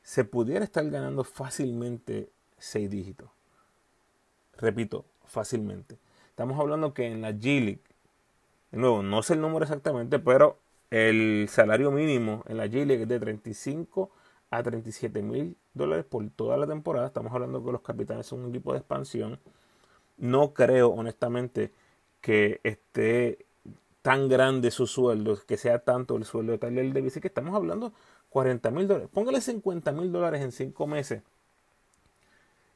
se 0.04 0.26
pudiera 0.26 0.64
estar 0.64 0.88
ganando 0.90 1.24
fácilmente 1.24 2.30
seis 2.58 2.90
dígitos. 2.90 3.30
Repito, 4.58 5.06
fácilmente. 5.26 5.98
Estamos 6.30 6.60
hablando 6.60 6.94
que 6.94 7.08
en 7.08 7.22
la 7.22 7.32
G 7.32 7.64
League, 7.64 7.82
de 8.72 8.78
nuevo, 8.78 9.02
no 9.02 9.24
sé 9.24 9.34
el 9.34 9.42
número 9.42 9.64
exactamente, 9.64 10.20
pero 10.20 10.60
el 10.92 11.48
salario 11.50 11.90
mínimo 11.92 12.44
en 12.48 12.58
la 12.58 12.68
G 12.68 12.86
League 12.86 13.04
es 13.04 13.08
de 13.10 13.20
35 13.20 14.12
a 14.52 14.62
37 14.62 15.22
mil 15.24 15.58
dólares 15.74 16.06
por 16.06 16.30
toda 16.30 16.58
la 16.58 16.68
temporada. 16.68 17.08
Estamos 17.08 17.34
hablando 17.34 17.64
que 17.64 17.72
los 17.72 17.82
capitanes 17.82 18.28
son 18.28 18.44
un 18.44 18.50
equipo 18.50 18.74
de 18.74 18.80
expansión. 18.80 19.40
No 20.18 20.54
creo, 20.54 20.90
honestamente, 20.90 21.72
que 22.22 22.60
esté 22.64 23.46
tan 24.02 24.28
grande 24.28 24.70
su 24.70 24.86
sueldo, 24.86 25.40
que 25.48 25.58
sea 25.58 25.80
tanto 25.80 26.18
el 26.18 26.26
sueldo 26.26 26.52
de 26.52 26.58
Tyler 26.58 26.94
Davis, 26.94 27.20
que 27.20 27.28
estamos 27.28 27.56
hablando 27.56 27.94
40 28.34 28.72
mil 28.72 28.88
dólares. 28.88 29.10
Póngale 29.14 29.42
50 29.42 29.92
mil 29.92 30.12
dólares 30.12 30.42
en 30.42 30.52
5 30.52 30.88
meses. 30.88 31.22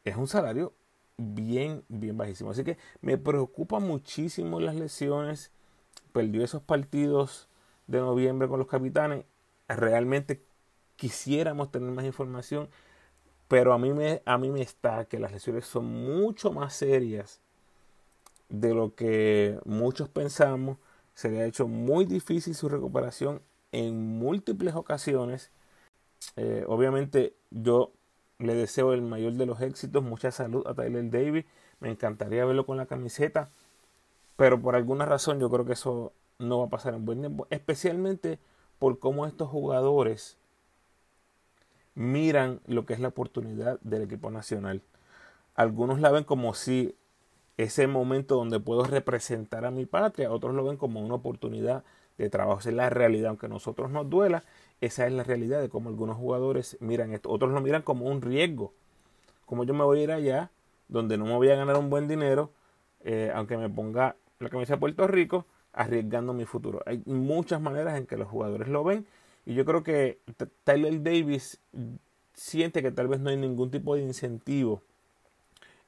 Es 0.05 0.15
un 0.15 0.27
salario 0.27 0.71
bien, 1.17 1.83
bien 1.89 2.15
bajísimo. 2.15 2.51
Así 2.51 2.63
que 2.63 2.77
me 3.01 3.17
preocupa 3.17 3.79
muchísimo 3.79 4.59
las 4.59 4.75
lesiones. 4.75 5.49
Perdió 6.13 6.43
esos 6.43 6.61
partidos 6.61 7.49
de 7.87 7.97
noviembre 7.97 8.47
con 8.47 8.59
los 8.59 8.67
capitanes. 8.67 9.25
Realmente 9.67 10.43
quisiéramos 10.95 11.71
tener 11.71 11.89
más 11.89 12.05
información, 12.05 12.69
pero 13.47 13.73
a 13.73 13.79
mí 13.79 13.93
me, 13.93 14.21
a 14.25 14.37
mí 14.37 14.51
me 14.51 14.61
está 14.61 15.05
que 15.05 15.17
las 15.17 15.31
lesiones 15.31 15.65
son 15.65 15.85
mucho 15.85 16.51
más 16.51 16.75
serias 16.75 17.41
de 18.49 18.75
lo 18.75 18.93
que 18.93 19.59
muchos 19.65 20.07
pensamos. 20.07 20.77
Se 21.15 21.29
le 21.29 21.41
ha 21.41 21.45
hecho 21.45 21.67
muy 21.67 22.05
difícil 22.05 22.53
su 22.53 22.69
recuperación 22.69 23.41
en 23.71 24.19
múltiples 24.19 24.75
ocasiones. 24.75 25.51
Eh, 26.35 26.65
obviamente 26.67 27.33
yo 27.51 27.91
le 28.39 28.55
deseo 28.55 28.93
el 28.93 29.01
mayor 29.01 29.33
de 29.33 29.45
los 29.45 29.61
éxitos, 29.61 30.03
mucha 30.03 30.31
salud 30.31 30.65
a 30.67 30.73
Tyler 30.73 31.09
Davis. 31.09 31.45
Me 31.79 31.89
encantaría 31.89 32.45
verlo 32.45 32.65
con 32.65 32.77
la 32.77 32.85
camiseta, 32.85 33.49
pero 34.35 34.59
por 34.59 34.75
alguna 34.75 35.05
razón 35.05 35.39
yo 35.39 35.49
creo 35.49 35.65
que 35.65 35.73
eso 35.73 36.13
no 36.39 36.59
va 36.59 36.65
a 36.65 36.69
pasar 36.69 36.93
en 36.93 37.05
buen 37.05 37.19
tiempo, 37.19 37.47
especialmente 37.49 38.39
por 38.79 38.99
cómo 38.99 39.25
estos 39.25 39.49
jugadores 39.49 40.37
miran 41.95 42.61
lo 42.67 42.85
que 42.85 42.93
es 42.93 42.99
la 42.99 43.07
oportunidad 43.07 43.79
del 43.81 44.03
equipo 44.03 44.29
nacional. 44.29 44.81
Algunos 45.55 45.99
la 45.99 46.11
ven 46.11 46.23
como 46.23 46.53
si 46.53 46.95
ese 47.57 47.87
momento 47.87 48.35
donde 48.35 48.59
puedo 48.59 48.83
representar 48.83 49.65
a 49.65 49.71
mi 49.71 49.87
patria, 49.87 50.31
otros 50.31 50.53
lo 50.53 50.63
ven 50.63 50.77
como 50.77 51.01
una 51.01 51.15
oportunidad 51.15 51.83
de 52.17 52.29
trabajo. 52.29 52.59
Esa 52.59 52.69
es 52.69 52.75
la 52.75 52.89
realidad, 52.89 53.29
aunque 53.29 53.45
a 53.45 53.49
nosotros 53.49 53.91
nos 53.91 54.09
duela, 54.09 54.43
esa 54.81 55.07
es 55.07 55.13
la 55.13 55.23
realidad 55.23 55.61
de 55.61 55.69
cómo 55.69 55.89
algunos 55.89 56.17
jugadores 56.17 56.77
miran 56.79 57.13
esto. 57.13 57.29
Otros 57.29 57.51
lo 57.51 57.61
miran 57.61 57.81
como 57.81 58.05
un 58.05 58.21
riesgo. 58.21 58.73
Como 59.45 59.63
yo 59.63 59.73
me 59.73 59.83
voy 59.83 59.99
a 59.99 60.03
ir 60.03 60.11
allá, 60.11 60.51
donde 60.87 61.17
no 61.17 61.25
me 61.25 61.35
voy 61.35 61.49
a 61.49 61.55
ganar 61.55 61.77
un 61.77 61.89
buen 61.89 62.07
dinero, 62.07 62.51
eh, 63.03 63.31
aunque 63.33 63.57
me 63.57 63.69
ponga 63.69 64.15
la 64.39 64.49
camisa 64.49 64.73
de 64.73 64.79
Puerto 64.79 65.07
Rico, 65.07 65.45
arriesgando 65.73 66.33
mi 66.33 66.45
futuro. 66.45 66.81
Hay 66.85 67.01
muchas 67.05 67.61
maneras 67.61 67.97
en 67.97 68.05
que 68.05 68.17
los 68.17 68.27
jugadores 68.27 68.67
lo 68.67 68.83
ven. 68.83 69.05
Y 69.45 69.53
yo 69.53 69.63
creo 69.63 69.83
que 69.83 70.19
Tyler 70.63 71.01
Davis 71.01 71.59
siente 72.33 72.81
que 72.81 72.91
tal 72.91 73.07
vez 73.07 73.19
no 73.19 73.29
hay 73.29 73.37
ningún 73.37 73.71
tipo 73.71 73.95
de 73.95 74.01
incentivo 74.01 74.81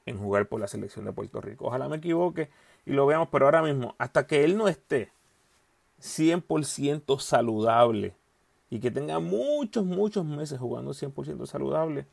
en 0.06 0.18
jugar 0.18 0.46
por 0.46 0.60
la 0.60 0.66
selección 0.66 1.04
de 1.04 1.12
Puerto 1.12 1.40
Rico. 1.40 1.66
Ojalá 1.66 1.88
me 1.88 1.96
equivoque 1.96 2.48
y 2.86 2.92
lo 2.92 3.06
veamos, 3.06 3.28
pero 3.30 3.46
ahora 3.46 3.62
mismo, 3.62 3.94
hasta 3.98 4.26
que 4.26 4.44
él 4.44 4.56
no 4.56 4.68
esté 4.68 5.10
100% 6.00 7.18
saludable 7.20 8.14
y 8.70 8.80
que 8.80 8.90
tenga 8.90 9.18
muchos, 9.18 9.84
muchos 9.84 10.24
meses 10.24 10.58
jugando 10.58 10.92
100% 10.92 11.46
saludable, 11.46 12.06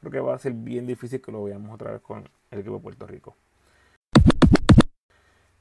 creo 0.00 0.12
que 0.12 0.20
va 0.20 0.34
a 0.34 0.38
ser 0.38 0.52
bien 0.52 0.86
difícil 0.86 1.20
que 1.20 1.32
lo 1.32 1.44
veamos 1.44 1.74
otra 1.74 1.92
vez 1.92 2.00
con 2.00 2.28
el 2.50 2.58
equipo 2.60 2.76
de 2.76 2.82
Puerto 2.82 3.06
Rico. 3.06 3.36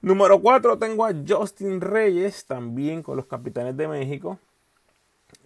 Número 0.02 0.42
4 0.42 0.78
tengo 0.80 1.06
a 1.06 1.14
Justin 1.28 1.80
Reyes, 1.80 2.46
también 2.46 3.02
con 3.04 3.16
los 3.16 3.26
Capitanes 3.26 3.78
de 3.78 3.88
México. 3.88 4.38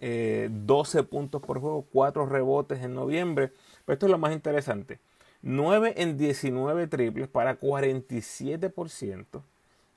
eh, 0.00 1.02
puntos 1.04 1.40
por 1.40 1.60
juego, 1.60 1.86
4 1.92 2.26
rebotes 2.26 2.82
en 2.82 2.92
noviembre. 2.92 3.52
Pero 3.84 3.94
esto 3.94 4.06
es 4.06 4.12
lo 4.12 4.18
más 4.18 4.32
interesante. 4.32 4.98
9 5.42 5.94
en 5.96 6.18
19 6.18 6.88
triples 6.88 7.28
para 7.28 7.60
47% 7.60 9.42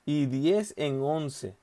y 0.06 0.26
10 0.26 0.74
en 0.76 1.02
11 1.02 1.56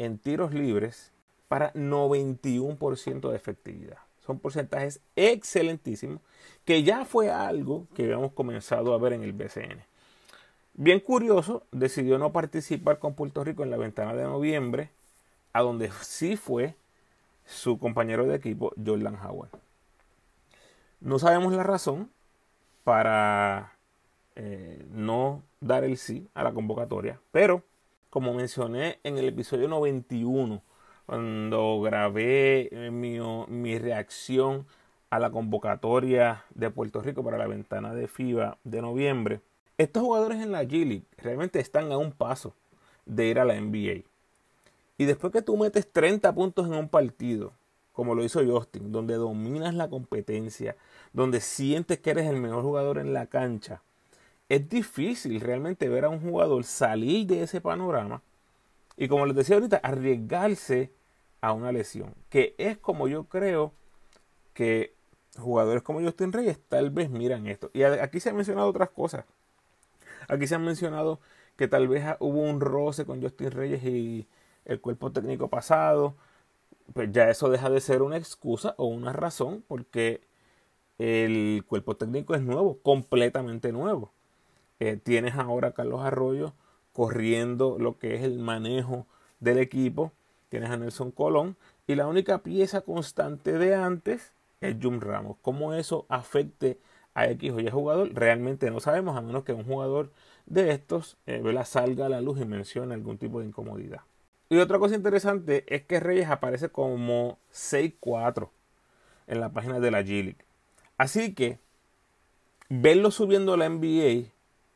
en 0.00 0.16
tiros 0.16 0.54
libres 0.54 1.12
para 1.46 1.74
91% 1.74 3.28
de 3.28 3.36
efectividad. 3.36 3.98
Son 4.24 4.38
porcentajes 4.38 5.00
excelentísimos 5.14 6.22
que 6.64 6.82
ya 6.82 7.04
fue 7.04 7.30
algo 7.30 7.86
que 7.94 8.04
habíamos 8.04 8.32
comenzado 8.32 8.94
a 8.94 8.98
ver 8.98 9.12
en 9.12 9.22
el 9.22 9.34
BCN. 9.34 9.84
Bien 10.72 11.00
curioso, 11.00 11.64
decidió 11.70 12.16
no 12.16 12.32
participar 12.32 12.98
con 12.98 13.14
Puerto 13.14 13.44
Rico 13.44 13.62
en 13.62 13.70
la 13.70 13.76
ventana 13.76 14.14
de 14.14 14.22
noviembre, 14.22 14.88
a 15.52 15.60
donde 15.60 15.90
sí 16.00 16.36
fue 16.36 16.76
su 17.44 17.78
compañero 17.78 18.24
de 18.24 18.36
equipo, 18.36 18.72
Jordan 18.82 19.18
Howard. 19.22 19.50
No 21.00 21.18
sabemos 21.18 21.52
la 21.52 21.62
razón, 21.62 22.08
para 22.84 23.74
eh, 24.34 24.82
no 24.92 25.42
dar 25.60 25.84
el 25.84 25.98
sí 25.98 26.26
a 26.32 26.42
la 26.42 26.54
convocatoria. 26.54 27.20
Pero, 27.32 27.62
como 28.10 28.34
mencioné 28.34 28.98
en 29.04 29.18
el 29.18 29.28
episodio 29.28 29.68
91, 29.68 30.62
cuando 31.06 31.80
grabé 31.80 32.68
eh, 32.72 32.90
mi, 32.90 33.18
mi 33.48 33.78
reacción 33.78 34.66
a 35.10 35.18
la 35.18 35.30
convocatoria 35.30 36.44
de 36.54 36.70
Puerto 36.70 37.00
Rico 37.00 37.24
para 37.24 37.38
la 37.38 37.46
ventana 37.46 37.94
de 37.94 38.08
FIBA 38.08 38.58
de 38.64 38.82
noviembre, 38.82 39.40
estos 39.78 40.02
jugadores 40.02 40.42
en 40.42 40.52
la 40.52 40.64
G 40.64 40.84
League 40.84 41.04
realmente 41.18 41.60
están 41.60 41.90
a 41.92 41.98
un 41.98 42.12
paso 42.12 42.54
de 43.06 43.26
ir 43.26 43.38
a 43.38 43.44
la 43.44 43.58
NBA. 43.60 44.02
Y 44.98 45.04
después 45.04 45.32
que 45.32 45.42
tú 45.42 45.56
metes 45.56 45.90
30 45.90 46.34
puntos 46.34 46.66
en 46.66 46.74
un 46.74 46.88
partido, 46.88 47.52
como 47.92 48.14
lo 48.14 48.24
hizo 48.24 48.44
Justin, 48.44 48.92
donde 48.92 49.14
dominas 49.14 49.74
la 49.74 49.88
competencia, 49.88 50.76
donde 51.12 51.40
sientes 51.40 51.98
que 52.00 52.10
eres 52.10 52.28
el 52.28 52.36
mejor 52.36 52.62
jugador 52.62 52.98
en 52.98 53.14
la 53.14 53.26
cancha, 53.26 53.82
es 54.50 54.68
difícil 54.68 55.40
realmente 55.40 55.88
ver 55.88 56.04
a 56.04 56.10
un 56.10 56.20
jugador 56.20 56.64
salir 56.64 57.26
de 57.26 57.44
ese 57.44 57.62
panorama 57.62 58.22
y 59.00 59.08
como 59.08 59.24
les 59.24 59.34
decía 59.34 59.56
ahorita, 59.56 59.78
arriesgarse 59.78 60.92
a 61.40 61.52
una 61.52 61.72
lesión, 61.72 62.14
que 62.28 62.54
es 62.58 62.76
como 62.76 63.08
yo 63.08 63.24
creo 63.24 63.72
que 64.52 64.94
jugadores 65.38 65.82
como 65.82 66.02
Justin 66.02 66.34
Reyes 66.34 66.58
tal 66.68 66.90
vez 66.90 67.08
miran 67.08 67.46
esto. 67.46 67.70
Y 67.72 67.82
aquí 67.82 68.20
se 68.20 68.28
han 68.28 68.36
mencionado 68.36 68.68
otras 68.68 68.90
cosas. 68.90 69.24
Aquí 70.28 70.46
se 70.46 70.54
han 70.54 70.64
mencionado 70.66 71.18
que 71.56 71.66
tal 71.66 71.88
vez 71.88 72.04
hubo 72.18 72.42
un 72.42 72.60
roce 72.60 73.06
con 73.06 73.22
Justin 73.22 73.52
Reyes 73.52 73.82
y 73.84 74.26
el 74.66 74.82
cuerpo 74.82 75.10
técnico 75.12 75.48
pasado. 75.48 76.14
Pues 76.92 77.10
ya 77.10 77.30
eso 77.30 77.48
deja 77.48 77.70
de 77.70 77.80
ser 77.80 78.02
una 78.02 78.18
excusa 78.18 78.74
o 78.76 78.84
una 78.84 79.14
razón 79.14 79.64
porque 79.66 80.20
el 80.98 81.64
cuerpo 81.66 81.96
técnico 81.96 82.34
es 82.34 82.42
nuevo, 82.42 82.78
completamente 82.82 83.72
nuevo. 83.72 84.12
Eh, 84.80 84.96
tienes 84.96 85.34
ahora 85.34 85.68
a 85.68 85.72
Carlos 85.72 86.00
Arroyo 86.00 86.54
corriendo 86.92 87.78
lo 87.78 87.98
que 87.98 88.14
es 88.16 88.22
el 88.22 88.38
manejo 88.38 89.06
del 89.38 89.58
equipo. 89.58 90.12
Tienes 90.48 90.70
a 90.70 90.76
Nelson 90.76 91.12
Colón. 91.12 91.56
Y 91.86 91.94
la 91.94 92.06
única 92.06 92.38
pieza 92.38 92.80
constante 92.80 93.52
de 93.58 93.74
antes 93.74 94.32
es 94.60 94.76
Jum 94.80 95.00
Ramos. 95.00 95.36
¿Cómo 95.42 95.74
eso 95.74 96.06
afecte 96.08 96.78
a 97.14 97.26
X 97.28 97.52
o 97.52 97.60
Y 97.60 97.70
jugador? 97.70 98.12
Realmente 98.14 98.70
no 98.70 98.80
sabemos, 98.80 99.16
a 99.16 99.20
menos 99.20 99.44
que 99.44 99.52
un 99.52 99.64
jugador 99.64 100.10
de 100.46 100.72
estos 100.72 101.16
eh, 101.26 101.42
salga 101.64 102.06
a 102.06 102.08
la 102.08 102.20
luz 102.20 102.40
y 102.40 102.44
mencione 102.44 102.94
algún 102.94 103.18
tipo 103.18 103.40
de 103.40 103.46
incomodidad. 103.46 104.00
Y 104.48 104.58
otra 104.58 104.78
cosa 104.78 104.96
interesante 104.96 105.64
es 105.68 105.82
que 105.82 106.00
Reyes 106.00 106.28
aparece 106.28 106.70
como 106.70 107.38
6-4 107.52 108.48
en 109.28 109.40
la 109.40 109.50
página 109.50 109.78
de 109.78 109.90
la 109.92 110.02
G 110.02 110.34
Así 110.98 111.34
que 111.34 111.58
verlo 112.68 113.10
subiendo 113.12 113.54
a 113.54 113.56
la 113.56 113.68
NBA 113.68 114.30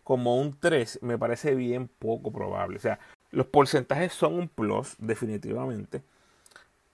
como 0.05 0.37
un 0.41 0.59
3 0.59 1.01
me 1.03 1.19
parece 1.19 1.55
bien 1.55 1.89
poco 1.89 2.33
probable. 2.33 2.77
O 2.77 2.81
sea, 2.81 3.01
los 3.31 3.47
porcentajes 3.47 4.13
son 4.13 4.35
un 4.35 4.49
plus, 4.49 4.95
definitivamente. 4.99 6.03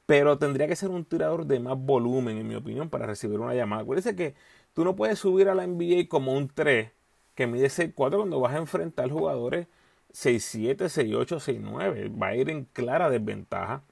Pero 0.07 0.39
tendría 0.39 0.67
que 0.67 0.77
ser 0.77 0.91
un 0.91 1.05
tirador 1.05 1.47
de 1.47 1.61
más 1.61 1.79
volumen, 1.79 2.39
en 2.39 2.49
mi 2.49 2.55
opinión, 2.55 2.89
para 2.91 3.07
recibir 3.07 3.39
una 3.41 3.55
llamada. 3.55 3.83
Acuérdense 3.83 4.17
que 4.17 4.35
tú 4.75 4.85
no 4.85 4.97
puedes 4.97 5.19
subir 5.19 5.49
a 5.49 5.55
la 5.55 5.67
NBA 5.67 6.09
como 6.09 6.33
un 6.33 6.49
3 6.49 6.91
que 7.35 7.47
mide 7.47 7.69
6'4 7.69 8.17
cuando 8.17 8.41
vas 8.41 8.55
a 8.55 8.59
enfrentar 8.59 9.11
jugadores 9.11 9.67
6'7, 10.13 10.89
6'8, 10.89 11.39
6'9. 11.39 12.21
Va 12.21 12.29
a 12.29 12.37
ir 12.37 12.51
en 12.51 12.65
clara 12.65 13.11
desventaja. 13.11 13.83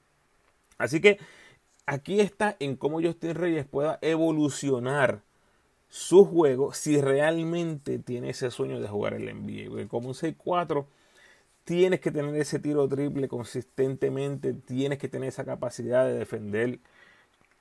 Así 0.77 1.01
que 1.01 1.19
aquí 1.85 2.19
está 2.19 2.55
en 2.59 2.75
cómo 2.75 3.01
Justin 3.01 3.35
Reyes 3.35 3.65
pueda 3.65 3.99
evolucionar 4.01 5.21
su 5.89 6.23
juego 6.23 6.73
si 6.73 7.01
realmente 7.01 7.99
tiene 7.99 8.29
ese 8.29 8.51
sueño 8.51 8.79
de 8.79 8.87
jugar 8.87 9.15
en 9.15 9.25
la 9.25 9.33
NBA. 9.33 9.69
Porque 9.69 9.87
como 9.87 10.07
un 10.09 10.13
6-4 10.13 10.85
tienes 11.63 11.99
que 11.99 12.11
tener 12.11 12.35
ese 12.35 12.59
tiro 12.59 12.87
triple 12.87 13.27
consistentemente, 13.27 14.53
tienes 14.53 14.99
que 14.99 15.09
tener 15.09 15.29
esa 15.29 15.45
capacidad 15.45 16.05
de 16.05 16.13
defender 16.13 16.79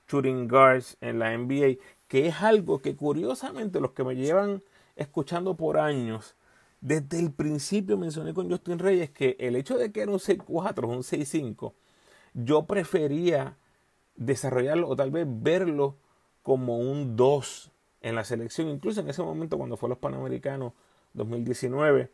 shooting 0.08 0.48
guards 0.48 0.96
en 1.00 1.18
la 1.18 1.36
NBA, 1.36 1.78
que 2.06 2.26
es 2.28 2.42
algo 2.42 2.80
que 2.80 2.96
curiosamente 2.96 3.80
los 3.80 3.92
que 3.92 4.04
me 4.04 4.16
llevan 4.16 4.62
escuchando 4.96 5.56
por 5.56 5.78
años, 5.78 6.34
desde 6.80 7.18
el 7.18 7.32
principio 7.32 7.98
mencioné 7.98 8.32
con 8.34 8.48
Justin 8.48 8.78
Reyes 8.78 9.10
que 9.10 9.36
el 9.40 9.56
hecho 9.56 9.76
de 9.76 9.92
que 9.92 10.02
era 10.02 10.12
un 10.12 10.18
6-4, 10.18 10.86
un 10.86 11.02
6-5, 11.02 11.72
yo 12.34 12.66
prefería 12.66 13.56
desarrollarlo 14.16 14.88
o 14.88 14.96
tal 14.96 15.10
vez 15.10 15.26
verlo 15.28 15.96
como 16.42 16.78
un 16.78 17.16
2 17.16 17.72
en 18.00 18.14
la 18.14 18.24
selección, 18.24 18.68
incluso 18.68 19.00
en 19.00 19.08
ese 19.08 19.22
momento 19.22 19.58
cuando 19.58 19.76
fue 19.76 19.88
los 19.88 19.98
Panamericanos 19.98 20.72
2019. 21.14 22.10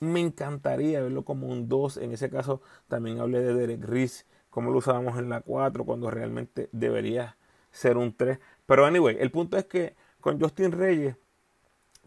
Me 0.00 0.20
encantaría 0.20 1.00
verlo 1.00 1.24
como 1.24 1.48
un 1.48 1.68
2. 1.68 1.98
En 1.98 2.12
ese 2.12 2.30
caso 2.30 2.60
también 2.88 3.20
hablé 3.20 3.40
de 3.40 3.54
Derek 3.54 3.84
Riz, 3.84 4.26
como 4.50 4.70
lo 4.70 4.78
usábamos 4.78 5.18
en 5.18 5.28
la 5.28 5.40
4, 5.40 5.84
cuando 5.84 6.10
realmente 6.10 6.68
debería 6.72 7.36
ser 7.70 7.96
un 7.96 8.14
3. 8.14 8.38
Pero 8.66 8.86
anyway, 8.86 9.16
el 9.18 9.30
punto 9.30 9.56
es 9.56 9.64
que 9.64 9.94
con 10.20 10.40
Justin 10.40 10.72
Reyes 10.72 11.16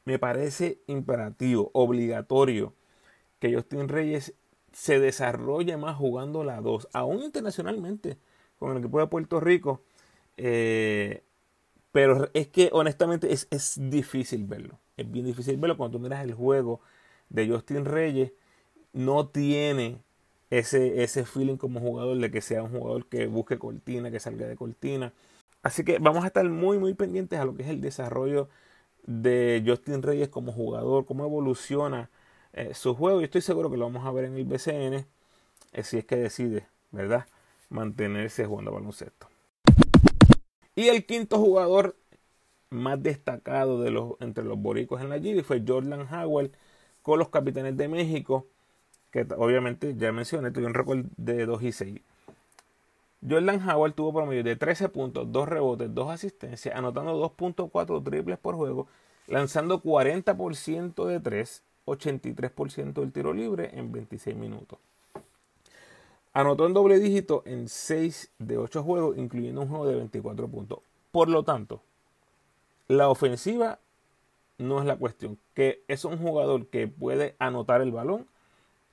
me 0.05 0.19
parece 0.19 0.81
imperativo, 0.88 1.69
obligatorio, 1.73 2.73
que 3.39 3.53
Justin 3.53 3.88
Reyes 3.88 4.33
se 4.71 5.00
desarrolle 5.00 5.77
más 5.77 5.97
jugando 5.97 6.43
la 6.43 6.61
2, 6.61 6.89
aún 6.93 7.23
internacionalmente, 7.23 8.17
con 8.57 8.71
el 8.71 8.77
equipo 8.77 9.00
de 9.00 9.07
Puerto 9.07 9.39
Rico. 9.39 9.81
Eh, 10.38 11.23
Pero 11.91 12.29
es 12.33 12.48
que 12.48 12.69
honestamente 12.71 13.33
es, 13.33 13.48
es 13.51 13.77
difícil 13.89 14.45
verlo. 14.45 14.79
Es 14.98 15.10
bien 15.12 15.25
difícil 15.25 15.57
verlo 15.57 15.77
cuando 15.77 15.98
tú 15.98 16.01
miras 16.03 16.24
el 16.24 16.33
juego 16.33 16.81
de 17.29 17.48
Justin 17.50 17.86
Reyes. 17.86 18.31
No 18.93 19.27
tiene 19.29 20.00
ese, 20.50 21.03
ese 21.03 21.25
feeling 21.25 21.57
como 21.57 21.79
jugador 21.81 22.17
de 22.19 22.31
que 22.31 22.41
sea 22.41 22.63
un 22.63 22.71
jugador 22.71 23.07
que 23.07 23.27
busque 23.27 23.60
cortina, 23.60 24.12
que 24.12 24.19
salga 24.19 24.48
de 24.48 24.57
cortina. 24.57 25.13
Así 25.63 25.83
que 25.86 26.00
vamos 26.00 26.24
a 26.24 26.27
estar 26.27 26.48
muy, 26.50 26.79
muy 26.79 26.93
pendientes 26.95 27.39
a 27.39 27.45
lo 27.45 27.55
que 27.55 27.63
es 27.63 27.69
el 27.69 27.81
desarrollo 27.81 28.50
de 29.05 29.63
Justin 29.65 30.03
Reyes 30.03 30.29
como 30.29 30.53
jugador, 30.53 31.05
cómo 31.07 31.25
evoluciona 31.25 32.10
eh, 32.53 32.74
su 32.75 32.95
juego. 32.95 33.21
Y 33.21 33.25
estoy 33.25 33.41
seguro 33.41 33.71
que 33.71 33.77
lo 33.77 33.86
vamos 33.86 34.05
a 34.07 34.12
ver 34.12 34.25
en 34.25 34.38
el 34.38 34.45
BCN, 34.45 35.07
eh, 35.74 35.83
si 35.83 36.00
es 36.00 36.05
que 36.05 36.17
decide, 36.17 36.67
¿verdad?, 36.91 37.27
mantenerse 37.69 38.45
jugando 38.45 38.74
baloncesto. 38.74 39.30
Y 40.75 40.87
el 40.87 41.05
quinto 41.05 41.37
jugador 41.37 41.95
más 42.69 43.01
destacado 43.03 43.81
de 43.81 43.91
los, 43.91 44.13
entre 44.21 44.43
los 44.43 44.57
boricos 44.57 45.01
en 45.01 45.09
la 45.09 45.17
G 45.17 45.43
fue 45.43 45.63
Jordan 45.65 46.07
Howell 46.11 46.51
con 47.01 47.19
los 47.19 47.29
Capitanes 47.29 47.75
de 47.75 47.87
México, 47.87 48.47
que 49.11 49.27
obviamente 49.37 49.95
ya 49.97 50.11
mencioné, 50.11 50.51
tuvo 50.51 50.67
un 50.67 50.73
récord 50.73 51.05
de 51.17 51.45
2 51.45 51.63
y 51.63 51.71
6. 51.73 52.01
Jordan 53.29 53.69
Howard 53.69 53.93
tuvo 53.93 54.13
promedio 54.13 54.43
de 54.43 54.55
13 54.55 54.89
puntos, 54.89 55.31
2 55.31 55.47
rebotes, 55.47 55.93
2 55.93 56.09
asistencias, 56.09 56.75
anotando 56.75 57.21
2.4 57.21 58.03
triples 58.03 58.39
por 58.39 58.55
juego, 58.55 58.87
lanzando 59.27 59.83
40% 59.83 61.05
de 61.05 61.19
3, 61.19 61.63
83% 61.85 62.93
del 62.93 63.11
tiro 63.11 63.33
libre 63.33 63.71
en 63.73 63.91
26 63.91 64.35
minutos. 64.37 64.79
Anotó 66.33 66.65
en 66.65 66.73
doble 66.73 67.00
dígito 67.00 67.43
en 67.45 67.67
6 67.67 68.31
de 68.39 68.57
8 68.57 68.83
juegos, 68.83 69.17
incluyendo 69.17 69.61
un 69.61 69.67
juego 69.67 69.85
de 69.88 69.95
24 69.95 70.47
puntos. 70.47 70.79
Por 71.11 71.27
lo 71.27 71.43
tanto, 71.43 71.81
la 72.88 73.09
ofensiva 73.09 73.79
no 74.57 74.79
es 74.79 74.85
la 74.85 74.95
cuestión. 74.95 75.38
Que 75.53 75.83
es 75.89 76.05
un 76.05 76.17
jugador 76.17 76.67
que 76.67 76.88
puede 76.88 77.35
anotar 77.39 77.81
el 77.81 77.91
balón, 77.91 78.27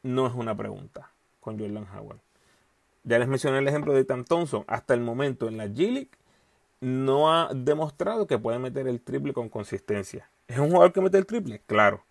no 0.02 0.26
es 0.26 0.35
una 0.35 0.57
pregunta 0.57 1.12
con 1.40 1.59
Jordan 1.59 1.87
Howard. 1.95 2.18
Ya 3.04 3.18
les 3.18 3.28
mencioné 3.28 3.59
el 3.59 3.68
ejemplo 3.68 3.92
de 3.92 4.04
Tam 4.04 4.25
Thompson. 4.25 4.64
Hasta 4.66 4.95
el 4.95 5.00
momento 5.00 5.47
en 5.47 5.57
la 5.59 5.66
G-League 5.66 6.11
no 6.80 7.33
ha 7.33 7.52
demostrado 7.54 8.26
que 8.26 8.38
puede 8.38 8.59
meter 8.59 8.88
el 8.88 9.00
triple 9.00 9.33
con 9.33 9.49
consistencia. 9.49 10.28
¿Es 10.49 10.59
un 10.59 10.71
jugador 10.71 10.92
que 10.92 11.00
mete 11.00 11.18
el 11.18 11.26
triple? 11.26 11.62
Claro, 11.66 12.02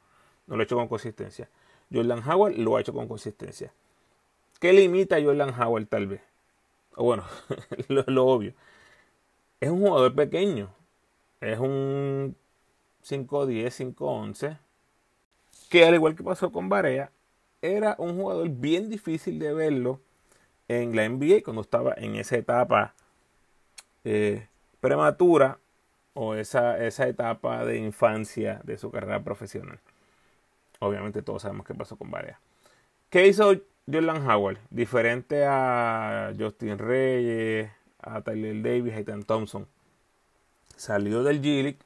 no 0.45 0.55
lo 0.55 0.61
ha 0.61 0.63
hecho 0.63 0.75
con 0.75 0.87
consistencia. 0.87 1.49
Jordan 1.91 2.27
Howard 2.27 2.55
lo 2.55 2.77
ha 2.77 2.81
hecho 2.81 2.93
con 2.93 3.07
consistencia. 3.07 3.73
¿Qué 4.59 4.73
limita 4.73 5.17
a 5.17 5.21
Jordan 5.21 5.53
Howard 5.59 5.87
tal 5.87 6.07
vez? 6.07 6.21
O 6.95 7.03
bueno, 7.03 7.23
lo, 7.87 8.25
obvio. 8.25 8.53
Es 9.59 9.69
un 9.69 9.81
jugador 9.81 10.15
pequeño. 10.15 10.69
Es 11.41 11.59
un 11.59 12.35
5'10, 13.03 13.95
5'11. 13.95 14.57
Que 15.69 15.85
al 15.85 15.93
igual 15.93 16.15
que 16.15 16.23
pasó 16.23 16.51
con 16.51 16.69
Barea, 16.69 17.11
era 17.61 17.95
un 17.99 18.17
jugador 18.17 18.49
bien 18.49 18.89
difícil 18.89 19.37
de 19.39 19.53
verlo 19.53 19.99
en 20.67 20.95
la 20.95 21.07
NBA 21.07 21.43
cuando 21.43 21.61
estaba 21.61 21.93
en 21.97 22.15
esa 22.15 22.37
etapa 22.37 22.93
eh, 24.03 24.47
prematura 24.79 25.59
o 26.13 26.33
esa, 26.33 26.83
esa 26.83 27.07
etapa 27.07 27.63
de 27.63 27.77
infancia 27.77 28.61
de 28.63 28.77
su 28.77 28.89
carrera 28.89 29.23
profesional. 29.23 29.79
Obviamente 30.79 31.21
todos 31.21 31.43
sabemos 31.43 31.65
qué 31.65 31.75
pasó 31.75 31.95
con 31.95 32.09
Barea. 32.09 32.39
¿Qué 33.09 33.27
hizo 33.27 33.53
Jordan 33.91 34.29
Howard? 34.29 34.57
Diferente 34.69 35.45
a 35.45 36.33
Justin 36.37 36.77
Reyes, 36.77 37.71
a 38.01 38.21
Tyler 38.21 38.61
Davis, 38.61 38.93
a 38.93 38.99
Ethan 38.99 39.23
Thompson. 39.23 39.67
Salió 40.75 41.23
del 41.23 41.41
G 41.41 41.77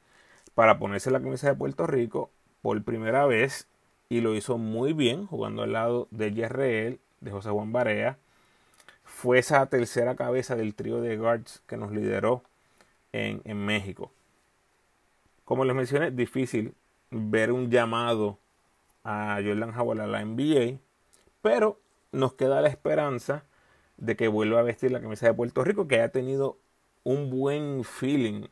para 0.54 0.78
ponerse 0.78 1.10
la 1.10 1.20
camisa 1.20 1.48
de 1.48 1.54
Puerto 1.54 1.86
Rico 1.86 2.30
por 2.60 2.82
primera 2.82 3.26
vez 3.26 3.68
y 4.08 4.20
lo 4.20 4.34
hizo 4.34 4.58
muy 4.58 4.92
bien 4.92 5.26
jugando 5.26 5.62
al 5.62 5.72
lado 5.72 6.08
de 6.10 6.32
Yerreel, 6.32 7.00
de 7.20 7.30
José 7.30 7.50
Juan 7.50 7.72
Barea, 7.72 8.18
fue 9.04 9.38
esa 9.38 9.64
tercera 9.66 10.16
cabeza 10.16 10.56
del 10.56 10.74
trío 10.74 11.00
de 11.00 11.16
guards 11.16 11.62
que 11.66 11.76
nos 11.76 11.92
lideró 11.92 12.42
en, 13.12 13.42
México. 13.64 14.10
Como 15.44 15.64
les 15.64 15.76
mencioné, 15.76 16.10
difícil 16.10 16.74
ver 17.10 17.52
un 17.52 17.70
llamado 17.70 18.38
a 19.04 19.38
Jordan 19.44 19.78
Howard 19.78 20.00
a 20.00 20.06
la 20.06 20.24
NBA, 20.24 20.78
pero 21.40 21.78
nos 22.12 22.34
queda 22.34 22.60
la 22.60 22.68
esperanza 22.68 23.44
de 23.96 24.16
que 24.16 24.28
vuelva 24.28 24.60
a 24.60 24.62
vestir 24.62 24.92
la 24.92 25.00
camisa 25.00 25.26
de 25.26 25.34
Puerto 25.34 25.64
Rico, 25.64 25.88
que 25.88 25.96
haya 25.96 26.10
tenido 26.10 26.58
un 27.04 27.30
buen 27.30 27.84
feeling, 27.84 28.46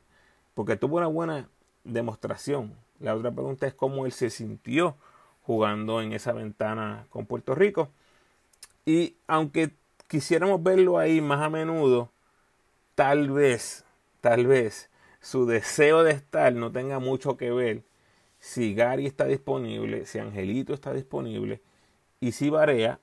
porque 0.55 0.77
tuvo 0.77 0.97
una 0.97 1.07
buena 1.07 1.49
demostración. 1.85 2.75
La 2.99 3.15
otra 3.15 3.31
pregunta 3.31 3.67
es 3.67 3.75
cómo 3.75 4.07
él 4.07 4.13
se 4.13 4.31
sintió 4.31 4.97
jugando 5.43 6.01
en 6.01 6.13
esa 6.13 6.33
ventana 6.33 7.07
con 7.11 7.27
Puerto 7.27 7.55
Rico. 7.55 7.91
Y 8.85 9.17
aunque 9.27 9.71
quisiéramos 10.09 10.63
verlo 10.63 10.99
ahí 10.99 11.21
más 11.21 11.41
a 11.41 11.51
menudo, 11.51 12.11
tal 12.95 13.31
vez, 13.31 13.85
tal 14.21 14.47
vez 14.47 14.91
su 15.21 15.47
deseo 15.47 16.03
de 16.03 16.13
estar 16.13 16.53
no 16.55 16.73
tenga 16.73 16.99
mucho 16.99 17.37
que 17.37 17.51
ver 17.51 17.83
si 18.39 18.75
Gary 18.75 19.07
está 19.07 19.27
disponible, 19.27 20.07
si 20.07 20.19
Angelito 20.19 20.73
está 20.73 20.93
disponible 20.93 21.61
y 22.21 22.33
si 22.33 22.51
Barea 22.51 22.99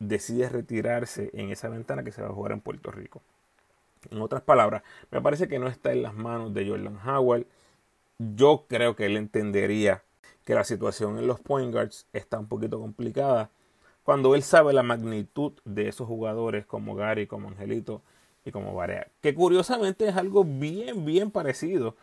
decide 0.00 0.48
retirarse 0.48 1.30
en 1.34 1.50
esa 1.50 1.68
ventana 1.68 2.02
que 2.02 2.10
se 2.10 2.22
va 2.22 2.28
a 2.28 2.32
jugar 2.32 2.52
en 2.52 2.60
Puerto 2.60 2.90
Rico. 2.90 3.22
En 4.10 4.20
otras 4.20 4.42
palabras, 4.42 4.82
me 5.10 5.20
parece 5.20 5.46
que 5.46 5.58
no 5.58 5.68
está 5.68 5.92
en 5.92 6.02
las 6.02 6.14
manos 6.14 6.52
de 6.54 6.68
Jordan 6.68 6.98
Howard. 7.06 7.46
Yo 8.18 8.64
creo 8.68 8.96
que 8.96 9.06
él 9.06 9.16
entendería 9.16 10.02
que 10.44 10.54
la 10.54 10.64
situación 10.64 11.18
en 11.18 11.26
los 11.26 11.38
point 11.38 11.72
guards 11.72 12.06
está 12.12 12.38
un 12.38 12.48
poquito 12.48 12.80
complicada 12.80 13.50
cuando 14.02 14.34
él 14.34 14.42
sabe 14.42 14.72
la 14.72 14.82
magnitud 14.82 15.52
de 15.64 15.88
esos 15.88 16.08
jugadores 16.08 16.66
como 16.66 16.94
Gary, 16.94 17.26
como 17.26 17.48
Angelito 17.48 18.02
y 18.44 18.50
como 18.50 18.74
Barea. 18.74 19.08
Que 19.20 19.34
curiosamente 19.34 20.08
es 20.08 20.16
algo 20.16 20.44
bien, 20.44 21.04
bien 21.04 21.30
parecido 21.30 21.94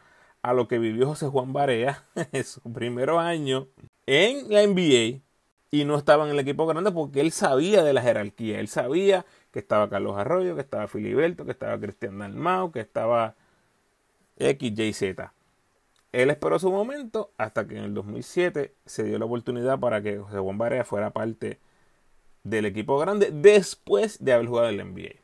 a 0.43 0.53
lo 0.53 0.67
que 0.67 0.77
vivió 0.77 1.07
José 1.07 1.27
Juan 1.27 1.51
Barea 1.51 2.05
en 2.31 2.43
su 2.43 2.61
primer 2.61 3.09
año 3.09 3.67
en 4.05 4.49
la 4.53 4.65
NBA 4.65 5.26
y 5.69 5.85
no 5.85 5.97
estaba 5.97 6.25
en 6.25 6.31
el 6.31 6.39
equipo 6.39 6.65
grande 6.65 6.91
porque 6.91 7.21
él 7.21 7.31
sabía 7.31 7.83
de 7.83 7.93
la 7.93 8.01
jerarquía. 8.01 8.59
Él 8.59 8.67
sabía 8.67 9.25
que 9.51 9.59
estaba 9.59 9.89
Carlos 9.89 10.17
Arroyo, 10.17 10.55
que 10.55 10.61
estaba 10.61 10.87
Filiberto, 10.87 11.45
que 11.45 11.51
estaba 11.51 11.79
Cristian 11.79 12.19
Dalmau, 12.19 12.71
que 12.71 12.79
estaba 12.79 13.35
X, 14.37 14.97
Z. 14.97 15.33
Él 16.13 16.29
esperó 16.29 16.57
su 16.57 16.71
momento 16.71 17.31
hasta 17.37 17.67
que 17.67 17.77
en 17.77 17.83
el 17.83 17.93
2007 17.93 18.73
se 18.85 19.03
dio 19.03 19.19
la 19.19 19.25
oportunidad 19.25 19.79
para 19.79 20.01
que 20.01 20.17
José 20.17 20.39
Juan 20.39 20.57
Barea 20.57 20.85
fuera 20.85 21.11
parte 21.11 21.59
del 22.43 22.65
equipo 22.65 22.97
grande 22.97 23.29
después 23.31 24.23
de 24.23 24.33
haber 24.33 24.47
jugado 24.47 24.69
el 24.69 24.77
NBA. 24.77 25.15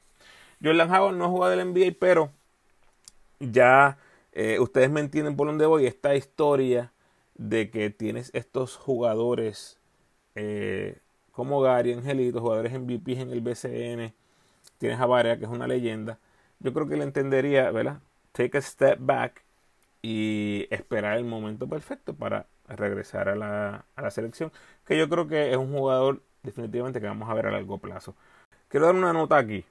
Jordan 0.61 0.91
Howard 0.93 1.15
no 1.15 1.25
ha 1.25 1.29
jugado 1.29 1.53
el 1.53 1.71
NBA, 1.71 1.95
pero 1.99 2.31
ya 3.39 3.97
eh, 4.33 4.59
ustedes 4.59 4.89
me 4.89 4.99
entienden 4.99 5.35
por 5.35 5.47
dónde 5.47 5.65
voy. 5.65 5.85
Esta 5.85 6.15
historia 6.15 6.91
de 7.35 7.69
que 7.69 7.89
tienes 7.89 8.29
estos 8.33 8.75
jugadores 8.75 9.77
eh, 10.35 10.99
como 11.31 11.61
Gary, 11.61 11.93
Angelito, 11.93 12.41
jugadores 12.41 12.73
MVP 12.73 13.13
en 13.21 13.31
el 13.31 13.41
BCN, 13.41 14.13
tienes 14.77 14.99
a 14.99 15.05
Varea, 15.05 15.37
que 15.37 15.45
es 15.45 15.51
una 15.51 15.67
leyenda. 15.67 16.19
Yo 16.59 16.73
creo 16.73 16.87
que 16.87 16.97
le 16.97 17.03
entendería, 17.03 17.71
¿verdad? 17.71 18.01
Take 18.33 18.57
a 18.57 18.61
step 18.61 18.99
back 19.01 19.43
y 20.01 20.67
esperar 20.71 21.17
el 21.17 21.25
momento 21.25 21.67
perfecto 21.67 22.15
para 22.15 22.47
regresar 22.67 23.29
a 23.29 23.35
la, 23.35 23.85
a 23.95 24.01
la 24.01 24.11
selección. 24.11 24.51
Que 24.85 24.97
yo 24.97 25.09
creo 25.09 25.27
que 25.27 25.51
es 25.51 25.57
un 25.57 25.71
jugador 25.73 26.21
definitivamente 26.43 27.01
que 27.01 27.07
vamos 27.07 27.29
a 27.29 27.33
ver 27.33 27.47
a 27.47 27.51
largo 27.51 27.77
plazo. 27.79 28.15
Quiero 28.69 28.87
dar 28.87 28.95
una 28.95 29.13
nota 29.13 29.37
aquí. 29.37 29.65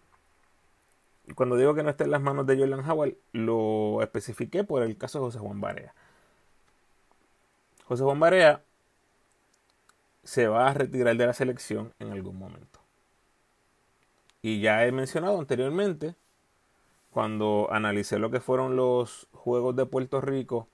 Cuando 1.34 1.56
digo 1.56 1.74
que 1.74 1.82
no 1.82 1.90
está 1.90 2.04
en 2.04 2.10
las 2.10 2.20
manos 2.20 2.46
de 2.46 2.58
Jordan 2.58 2.88
Howard, 2.88 3.14
lo 3.32 4.02
especifiqué 4.02 4.64
por 4.64 4.82
el 4.82 4.96
caso 4.98 5.18
de 5.18 5.24
José 5.26 5.38
Juan 5.38 5.60
Barea. 5.60 5.94
José 7.84 8.02
Juan 8.02 8.20
Barea 8.20 8.62
se 10.24 10.48
va 10.48 10.68
a 10.68 10.74
retirar 10.74 11.16
de 11.16 11.26
la 11.26 11.32
selección 11.32 11.92
en 11.98 12.12
algún 12.12 12.38
momento. 12.38 12.80
Y 14.40 14.60
ya 14.60 14.84
he 14.86 14.92
mencionado 14.92 15.38
anteriormente, 15.38 16.14
cuando 17.10 17.68
analicé 17.70 18.18
lo 18.18 18.30
que 18.30 18.40
fueron 18.40 18.76
los 18.76 19.28
Juegos 19.32 19.76
de 19.76 19.86
Puerto 19.86 20.20
Rico 20.20 20.68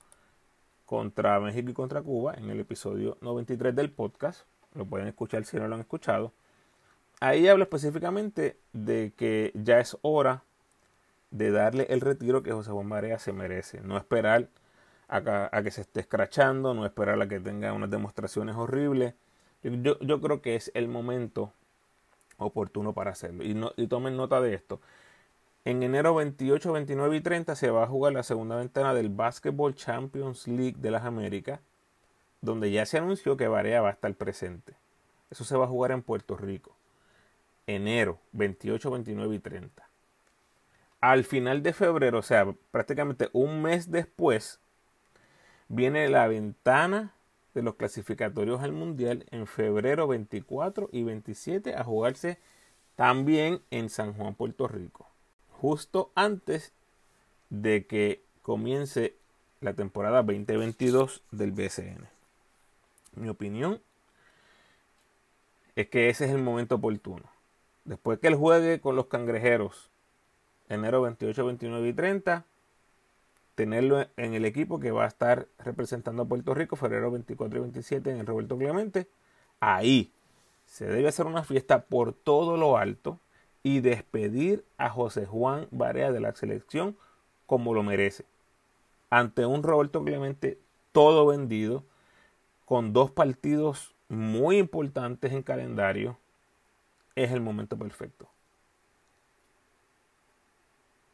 contra 0.86 1.38
México 1.40 1.70
y 1.70 1.74
contra 1.74 2.00
Cuba, 2.00 2.34
en 2.34 2.48
el 2.50 2.60
episodio 2.60 3.18
93 3.20 3.74
del 3.74 3.90
podcast, 3.90 4.46
lo 4.74 4.86
pueden 4.86 5.08
escuchar 5.08 5.44
si 5.44 5.58
no 5.58 5.68
lo 5.68 5.74
han 5.74 5.80
escuchado. 5.80 6.32
Ahí 7.20 7.48
habla 7.48 7.64
específicamente 7.64 8.58
de 8.72 9.12
que 9.16 9.52
ya 9.54 9.80
es 9.80 9.98
hora 10.02 10.44
de 11.30 11.50
darle 11.50 11.86
el 11.90 12.00
retiro 12.00 12.42
que 12.42 12.52
José 12.52 12.70
Juan 12.70 12.86
Marea 12.86 13.18
se 13.18 13.32
merece. 13.32 13.80
No 13.80 13.96
esperar 13.96 14.48
a 15.08 15.62
que, 15.62 15.70
se 15.70 15.80
esté 15.80 16.00
escrachando, 16.00 16.74
no 16.74 16.86
esperar 16.86 17.20
a 17.20 17.28
que 17.28 17.40
tenga 17.40 17.72
unas 17.72 17.90
demostraciones 17.90 18.56
horribles. 18.56 19.14
Yo, 19.62 19.98
yo 20.00 20.20
creo 20.20 20.40
que 20.40 20.54
es 20.56 20.70
el 20.74 20.88
momento 20.88 21.52
oportuno 22.38 22.92
para 22.92 23.10
hacerlo. 23.10 23.44
Y, 23.44 23.54
no, 23.54 23.72
y 23.76 23.86
tomen 23.86 24.16
nota 24.16 24.40
de 24.40 24.54
esto. 24.54 24.80
En 25.64 25.82
enero 25.82 26.14
28, 26.14 26.72
29 26.72 27.16
y 27.16 27.20
30 27.20 27.54
se 27.54 27.70
va 27.70 27.84
a 27.84 27.88
jugar 27.88 28.12
la 28.14 28.22
segunda 28.22 28.56
ventana 28.56 28.94
del 28.94 29.10
Basketball 29.10 29.74
Champions 29.74 30.48
League 30.48 30.76
de 30.78 30.90
las 30.90 31.04
Américas, 31.04 31.60
donde 32.40 32.70
ya 32.70 32.86
se 32.86 32.98
anunció 32.98 33.36
que 33.36 33.48
Varea 33.48 33.82
va 33.82 33.88
a 33.88 33.92
estar 33.92 34.14
presente. 34.14 34.74
Eso 35.30 35.44
se 35.44 35.56
va 35.56 35.66
a 35.66 35.68
jugar 35.68 35.90
en 35.90 36.02
Puerto 36.02 36.36
Rico. 36.36 36.74
Enero 37.66 38.18
28, 38.32 38.90
29 38.90 39.34
y 39.34 39.38
30. 39.40 39.88
Al 41.00 41.24
final 41.24 41.62
de 41.62 41.72
febrero, 41.72 42.18
o 42.18 42.22
sea, 42.22 42.50
prácticamente 42.70 43.28
un 43.32 43.60
mes 43.60 43.90
después, 43.90 44.58
viene 45.68 46.08
la 46.08 46.26
ventana 46.28 47.12
de 47.54 47.62
los 47.62 47.74
clasificatorios 47.74 48.62
al 48.62 48.72
Mundial 48.72 49.26
en 49.30 49.46
febrero 49.46 50.06
24 50.06 50.88
y 50.92 51.02
27 51.02 51.74
a 51.74 51.84
jugarse 51.84 52.38
también 52.96 53.60
en 53.70 53.88
San 53.88 54.12
Juan, 54.14 54.34
Puerto 54.34 54.68
Rico 54.68 55.08
justo 55.60 56.12
antes 56.14 56.72
de 57.50 57.86
que 57.86 58.22
comience 58.42 59.14
la 59.60 59.74
temporada 59.74 60.22
2022 60.22 61.22
del 61.30 61.52
BCN. 61.52 62.08
Mi 63.16 63.28
opinión 63.28 63.80
es 65.74 65.88
que 65.88 66.08
ese 66.08 66.26
es 66.26 66.30
el 66.30 66.42
momento 66.42 66.76
oportuno. 66.76 67.24
Después 67.84 68.18
que 68.18 68.28
él 68.28 68.36
juegue 68.36 68.80
con 68.80 68.96
los 68.96 69.06
cangrejeros 69.06 69.90
enero 70.68 71.02
28, 71.02 71.46
29 71.46 71.88
y 71.88 71.92
30, 71.92 72.44
tenerlo 73.58 74.06
en 74.16 74.34
el 74.34 74.44
equipo 74.44 74.78
que 74.78 74.92
va 74.92 75.02
a 75.02 75.08
estar 75.08 75.48
representando 75.58 76.22
a 76.22 76.26
Puerto 76.26 76.54
Rico 76.54 76.76
febrero 76.76 77.10
24 77.10 77.58
y 77.58 77.62
27 77.62 78.08
en 78.12 78.18
el 78.18 78.26
Roberto 78.26 78.56
Clemente. 78.56 79.08
Ahí 79.58 80.12
se 80.64 80.86
debe 80.86 81.08
hacer 81.08 81.26
una 81.26 81.42
fiesta 81.42 81.82
por 81.86 82.12
todo 82.12 82.56
lo 82.56 82.76
alto 82.76 83.18
y 83.64 83.80
despedir 83.80 84.64
a 84.76 84.90
José 84.90 85.26
Juan 85.26 85.66
Barea 85.72 86.12
de 86.12 86.20
la 86.20 86.36
selección 86.36 86.96
como 87.46 87.74
lo 87.74 87.82
merece. 87.82 88.26
Ante 89.10 89.44
un 89.44 89.64
Roberto 89.64 90.04
Clemente 90.04 90.60
todo 90.92 91.26
vendido, 91.26 91.82
con 92.64 92.92
dos 92.92 93.10
partidos 93.10 93.92
muy 94.08 94.58
importantes 94.58 95.32
en 95.32 95.42
calendario, 95.42 96.16
es 97.16 97.32
el 97.32 97.40
momento 97.40 97.76
perfecto. 97.76 98.28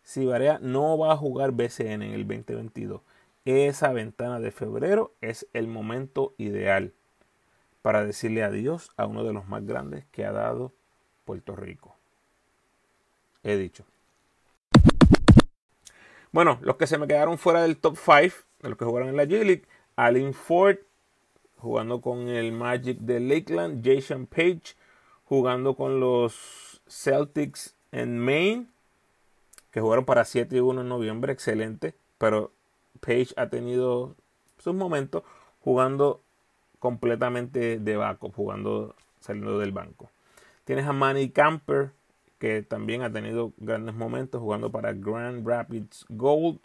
Si 0.04 0.24
Barea 0.24 0.58
no 0.62 0.96
va 0.96 1.12
a 1.12 1.16
jugar 1.16 1.50
BCN 1.50 2.02
en 2.02 2.12
el 2.12 2.28
2022, 2.28 3.00
esa 3.44 3.92
ventana 3.92 4.38
de 4.38 4.52
febrero 4.52 5.12
es 5.20 5.48
el 5.52 5.66
momento 5.66 6.34
ideal 6.38 6.92
para 7.82 8.04
decirle 8.04 8.44
adiós 8.44 8.92
a 8.96 9.06
uno 9.06 9.24
de 9.24 9.32
los 9.32 9.48
más 9.48 9.66
grandes 9.66 10.04
que 10.12 10.24
ha 10.24 10.32
dado 10.32 10.72
Puerto 11.24 11.56
Rico 11.56 11.96
he 13.44 13.56
dicho. 13.56 13.84
Bueno, 16.32 16.58
los 16.62 16.76
que 16.76 16.88
se 16.88 16.98
me 16.98 17.06
quedaron 17.06 17.38
fuera 17.38 17.62
del 17.62 17.76
top 17.76 17.96
5, 17.96 18.36
de 18.62 18.68
los 18.70 18.76
que 18.76 18.84
jugaron 18.84 19.10
en 19.10 19.16
la 19.16 19.24
G-League, 19.24 19.66
Alin 19.94 20.34
Ford 20.34 20.78
jugando 21.58 22.00
con 22.00 22.28
el 22.28 22.50
Magic 22.50 22.98
de 22.98 23.20
Lakeland, 23.20 23.86
Jason 23.86 24.26
Page 24.26 24.74
jugando 25.24 25.76
con 25.76 26.00
los 26.00 26.82
Celtics 26.88 27.76
en 27.92 28.18
Maine, 28.18 28.66
que 29.74 29.80
jugaron 29.80 30.04
para 30.04 30.24
7 30.24 30.54
y 30.54 30.60
1 30.60 30.82
en 30.82 30.88
noviembre, 30.88 31.32
excelente, 31.32 31.96
pero 32.16 32.52
Page 33.00 33.34
ha 33.36 33.48
tenido 33.48 34.14
sus 34.56 34.72
momentos 34.72 35.24
jugando 35.58 36.22
completamente 36.78 37.80
de 37.80 37.96
backup, 37.96 38.36
jugando 38.36 38.94
saliendo 39.18 39.58
del 39.58 39.72
banco. 39.72 40.12
Tienes 40.62 40.86
a 40.86 40.92
Manny 40.92 41.30
Camper 41.30 41.90
que 42.38 42.62
también 42.62 43.02
ha 43.02 43.10
tenido 43.10 43.52
grandes 43.56 43.96
momentos 43.96 44.40
jugando 44.40 44.70
para 44.70 44.92
Grand 44.92 45.44
Rapids 45.44 46.06
Gold. 46.08 46.60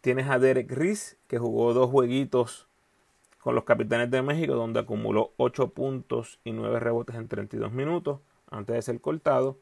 Tienes 0.00 0.28
a 0.28 0.38
Derek 0.38 0.70
Riz, 0.70 1.16
que 1.26 1.40
jugó 1.40 1.74
dos 1.74 1.90
jueguitos 1.90 2.68
con 3.40 3.56
los 3.56 3.64
Capitanes 3.64 4.12
de 4.12 4.22
México, 4.22 4.54
donde 4.54 4.78
acumuló 4.78 5.32
8 5.38 5.70
puntos 5.70 6.38
y 6.44 6.52
9 6.52 6.78
rebotes 6.78 7.16
en 7.16 7.26
32 7.26 7.72
minutos 7.72 8.20
antes 8.48 8.76
de 8.76 8.82
ser 8.82 9.00
cortado. 9.00 9.58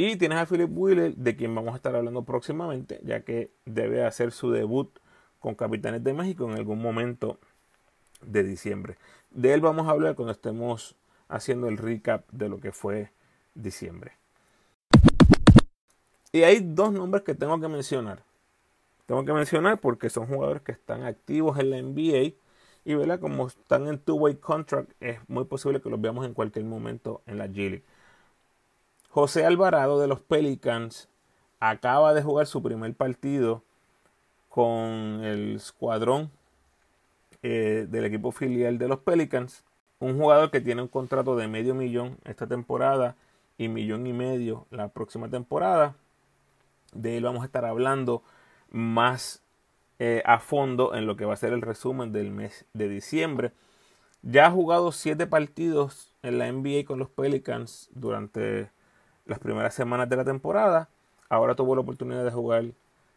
Y 0.00 0.14
tienes 0.14 0.38
a 0.38 0.46
Philip 0.46 0.70
Wheeler, 0.72 1.16
de 1.16 1.34
quien 1.34 1.52
vamos 1.52 1.72
a 1.72 1.76
estar 1.76 1.96
hablando 1.96 2.22
próximamente, 2.22 3.00
ya 3.02 3.24
que 3.24 3.50
debe 3.64 4.04
hacer 4.04 4.30
su 4.30 4.52
debut 4.52 4.96
con 5.40 5.56
Capitanes 5.56 6.04
de 6.04 6.14
México 6.14 6.48
en 6.48 6.56
algún 6.56 6.80
momento 6.80 7.40
de 8.22 8.44
diciembre. 8.44 8.96
De 9.30 9.52
él 9.52 9.60
vamos 9.60 9.88
a 9.88 9.90
hablar 9.90 10.14
cuando 10.14 10.30
estemos 10.30 10.94
haciendo 11.26 11.66
el 11.66 11.78
recap 11.78 12.30
de 12.30 12.48
lo 12.48 12.60
que 12.60 12.70
fue 12.70 13.10
diciembre. 13.54 14.12
Y 16.30 16.44
hay 16.44 16.60
dos 16.60 16.92
nombres 16.92 17.24
que 17.24 17.34
tengo 17.34 17.60
que 17.60 17.66
mencionar. 17.66 18.22
Tengo 19.06 19.24
que 19.24 19.32
mencionar 19.32 19.80
porque 19.80 20.10
son 20.10 20.28
jugadores 20.28 20.62
que 20.62 20.70
están 20.70 21.02
activos 21.02 21.58
en 21.58 21.70
la 21.70 21.82
NBA 21.82 22.34
y 22.84 22.94
¿verdad? 22.94 23.18
como 23.18 23.48
están 23.48 23.88
en 23.88 23.98
two-way 23.98 24.36
contract, 24.36 24.92
es 25.00 25.18
muy 25.28 25.46
posible 25.46 25.80
que 25.80 25.90
los 25.90 26.00
veamos 26.00 26.24
en 26.24 26.34
cualquier 26.34 26.66
momento 26.66 27.20
en 27.26 27.38
la 27.38 27.48
G 27.48 27.56
League. 27.68 27.84
José 29.20 29.44
Alvarado 29.44 29.98
de 29.98 30.06
los 30.06 30.20
Pelicans 30.20 31.08
acaba 31.58 32.14
de 32.14 32.22
jugar 32.22 32.46
su 32.46 32.62
primer 32.62 32.94
partido 32.94 33.64
con 34.48 35.24
el 35.24 35.56
escuadrón 35.56 36.30
eh, 37.42 37.88
del 37.90 38.04
equipo 38.04 38.30
filial 38.30 38.78
de 38.78 38.86
los 38.86 39.00
Pelicans. 39.00 39.64
Un 39.98 40.16
jugador 40.16 40.52
que 40.52 40.60
tiene 40.60 40.82
un 40.82 40.88
contrato 40.88 41.34
de 41.34 41.48
medio 41.48 41.74
millón 41.74 42.16
esta 42.26 42.46
temporada 42.46 43.16
y 43.56 43.66
millón 43.66 44.06
y 44.06 44.12
medio 44.12 44.68
la 44.70 44.86
próxima 44.86 45.28
temporada. 45.28 45.96
De 46.92 47.16
él 47.16 47.24
vamos 47.24 47.42
a 47.42 47.46
estar 47.46 47.64
hablando 47.64 48.22
más 48.70 49.42
eh, 49.98 50.22
a 50.26 50.38
fondo 50.38 50.94
en 50.94 51.06
lo 51.06 51.16
que 51.16 51.24
va 51.24 51.34
a 51.34 51.38
ser 51.38 51.52
el 51.52 51.62
resumen 51.62 52.12
del 52.12 52.30
mes 52.30 52.66
de 52.72 52.88
diciembre. 52.88 53.50
Ya 54.22 54.46
ha 54.46 54.50
jugado 54.52 54.92
siete 54.92 55.26
partidos 55.26 56.14
en 56.22 56.38
la 56.38 56.52
NBA 56.52 56.84
con 56.86 57.00
los 57.00 57.10
Pelicans 57.10 57.90
durante 57.94 58.70
las 59.28 59.38
primeras 59.38 59.74
semanas 59.74 60.08
de 60.08 60.16
la 60.16 60.24
temporada. 60.24 60.88
Ahora 61.28 61.54
tuvo 61.54 61.76
la 61.76 61.82
oportunidad 61.82 62.24
de 62.24 62.30
jugar 62.32 62.64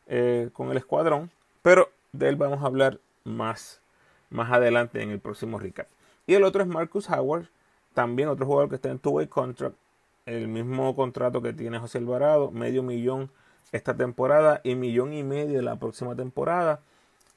eh, 0.07 0.49
con 0.53 0.69
el 0.69 0.77
escuadrón, 0.77 1.31
pero 1.63 1.89
de 2.11 2.29
él 2.29 2.35
vamos 2.35 2.61
a 2.61 2.67
hablar 2.67 2.99
más, 3.23 3.81
más 4.29 4.51
adelante 4.51 5.01
en 5.01 5.09
el 5.09 5.19
próximo 5.19 5.57
recap. 5.57 5.87
Y 6.27 6.35
el 6.35 6.43
otro 6.43 6.61
es 6.61 6.67
Marcus 6.67 7.09
Howard, 7.09 7.47
también 7.93 8.29
otro 8.29 8.45
jugador 8.45 8.69
que 8.69 8.75
está 8.75 8.89
en 8.89 8.99
two-way 8.99 9.27
contract, 9.27 9.75
el 10.25 10.47
mismo 10.47 10.95
contrato 10.95 11.41
que 11.41 11.53
tiene 11.53 11.79
José 11.79 11.97
Alvarado, 11.97 12.51
medio 12.51 12.83
millón 12.83 13.31
esta 13.71 13.95
temporada 13.95 14.61
y 14.63 14.75
millón 14.75 15.13
y 15.13 15.23
medio 15.23 15.61
la 15.61 15.77
próxima 15.77 16.15
temporada. 16.15 16.81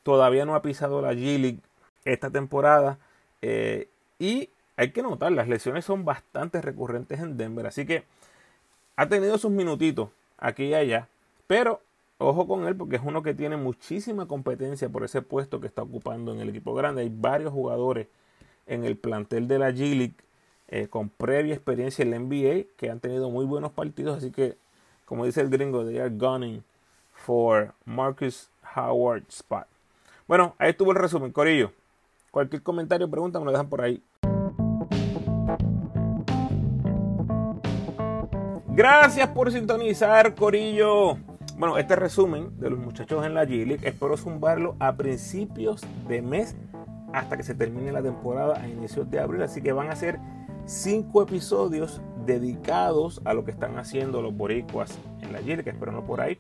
Todavía 0.03 0.45
no 0.45 0.55
ha 0.55 0.63
pisado 0.63 1.01
la 1.01 1.13
G-League 1.15 1.61
esta 2.05 2.31
temporada. 2.31 2.99
Eh, 3.41 3.89
y 4.19 4.51
hay 4.77 4.91
que 4.91 5.03
notar, 5.03 5.33
las 5.33 5.49
lesiones 5.49 5.85
son 5.85 6.05
bastante 6.05 6.61
recurrentes 6.61 7.21
en 7.21 7.37
Denver. 7.37 7.67
Así 7.67 7.87
que 7.87 8.05
ha 8.97 9.09
tenido 9.09 9.39
sus 9.39 9.51
minutitos 9.51 10.11
aquí 10.39 10.65
y 10.65 10.75
allá. 10.75 11.09
Pero 11.47 11.81
ojo 12.19 12.47
con 12.47 12.67
él 12.67 12.77
porque 12.77 12.97
es 12.97 13.03
uno 13.05 13.23
que 13.23 13.35
tiene 13.35 13.57
muchísima 13.57 14.27
competencia 14.27 14.89
por 14.89 15.05
ese 15.05 15.23
puesto 15.23 15.61
que 15.61 15.67
está 15.67 15.83
ocupando 15.83 16.33
en 16.33 16.41
el 16.41 16.49
equipo 16.49 16.75
grande. 16.75 17.03
Hay 17.03 17.13
varios 17.15 17.53
jugadores 17.53 18.09
en 18.67 18.85
el 18.85 18.97
plantel 18.97 19.49
de 19.49 19.59
la 19.59 19.71
G-League 19.71 20.15
eh, 20.69 20.89
con 20.89 21.09
previa 21.09 21.55
experiencia 21.55 22.03
en 22.03 22.11
la 22.11 22.19
NBA 22.19 22.67
que 22.77 22.91
han 22.91 23.01
tenido 23.01 23.31
muy 23.31 23.45
buenos 23.45 23.73
partidos. 23.73 24.17
Así 24.17 24.31
que 24.31 24.57
como 25.05 25.27
dice 25.27 25.41
el 25.41 25.51
gringo, 25.51 25.85
they 25.85 25.99
are 25.99 26.11
gunning 26.11 26.63
for 27.13 27.75
Marcus 27.85 28.49
Howard 28.75 29.25
spot. 29.29 29.67
Bueno, 30.27 30.55
ahí 30.59 30.71
estuvo 30.71 30.93
el 30.93 30.99
resumen, 30.99 31.33
Corillo. 31.33 31.73
Cualquier 32.31 32.63
comentario 32.63 33.09
pregunta 33.11 33.39
me 33.39 33.45
lo 33.45 33.53
dejan 33.53 33.69
por 33.69 33.83
ahí. 33.83 34.03
Gracias 38.75 39.29
por 39.29 39.53
sintonizar, 39.53 40.35
Corillo. 40.35 41.17
Bueno, 41.57 41.79
este 41.79 41.95
resumen 41.95 42.59
de 42.59 42.71
los 42.71 42.81
muchachos 42.81 43.25
en 43.25 43.33
la 43.33 43.45
G-League 43.45 43.87
espero 43.87 44.17
zumbarlo 44.17 44.75
a 44.81 44.97
principios 44.97 45.83
de 46.09 46.21
mes 46.23 46.57
hasta 47.13 47.37
que 47.37 47.45
se 47.45 47.55
termine 47.55 47.93
la 47.93 48.03
temporada 48.03 48.61
a 48.61 48.67
inicios 48.67 49.09
de 49.13 49.21
abril. 49.21 49.43
Así 49.43 49.63
que 49.63 49.73
van 49.73 49.91
a 49.91 49.95
ser 49.95 50.19
cinco 50.67 51.23
episodios 51.23 52.01
dedicados 52.27 53.21
a 53.25 53.33
lo 53.33 53.45
que 53.45 53.53
están 53.53 53.79
haciendo 53.79 54.23
los 54.23 54.37
boricuas 54.37 54.99
en 55.23 55.33
la 55.33 55.41
G 55.41 55.63
que 55.63 55.71
espero 55.71 55.93
no 55.93 56.05
por 56.05 56.21
ahí. 56.21 56.37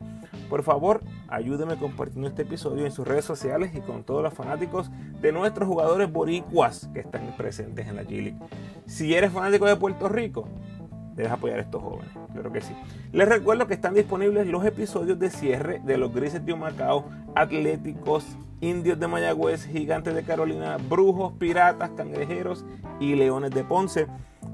Por 0.50 0.64
favor, 0.64 1.02
ayúdeme 1.28 1.76
compartiendo 1.76 2.26
este 2.26 2.42
episodio 2.42 2.84
en 2.84 2.90
sus 2.90 3.06
redes 3.06 3.24
sociales 3.24 3.70
y 3.76 3.80
con 3.80 4.02
todos 4.02 4.24
los 4.24 4.34
fanáticos 4.34 4.90
de 5.20 5.30
nuestros 5.30 5.68
jugadores 5.68 6.10
boricuas 6.10 6.90
que 6.92 7.00
están 7.00 7.32
presentes 7.36 7.86
en 7.86 7.94
la 7.94 8.02
G 8.02 8.36
Si 8.86 9.14
eres 9.14 9.30
fanático 9.30 9.66
de 9.66 9.76
Puerto 9.76 10.08
Rico, 10.08 10.48
debes 11.14 11.32
apoyar 11.32 11.58
a 11.58 11.62
estos 11.62 11.82
jóvenes. 11.82 12.10
Claro 12.32 12.52
que 12.52 12.60
sí. 12.60 12.74
Les 13.12 13.28
recuerdo 13.28 13.66
que 13.66 13.74
están 13.74 13.94
disponibles 13.94 14.46
los 14.46 14.64
episodios 14.64 15.18
de 15.18 15.30
cierre 15.30 15.80
de 15.84 15.98
los 15.98 16.12
Grises 16.12 16.44
de 16.44 16.54
Macao, 16.54 17.04
Atléticos, 17.34 18.24
Indios 18.60 18.98
de 18.98 19.08
Mayagüez, 19.08 19.66
Gigantes 19.66 20.14
de 20.14 20.22
Carolina, 20.22 20.76
Brujos, 20.88 21.32
Piratas, 21.34 21.90
Cangrejeros 21.90 22.64
y 23.00 23.14
Leones 23.14 23.50
de 23.50 23.64
Ponce. 23.64 24.06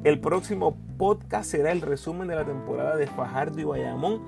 El 0.05 0.21
próximo 0.21 0.77
podcast 0.97 1.51
será 1.51 1.73
el 1.73 1.81
resumen 1.81 2.29
de 2.29 2.37
la 2.37 2.45
temporada 2.45 2.97
de 2.97 3.07
Fajardo 3.07 3.61
y 3.61 3.65
Bayamón 3.65 4.21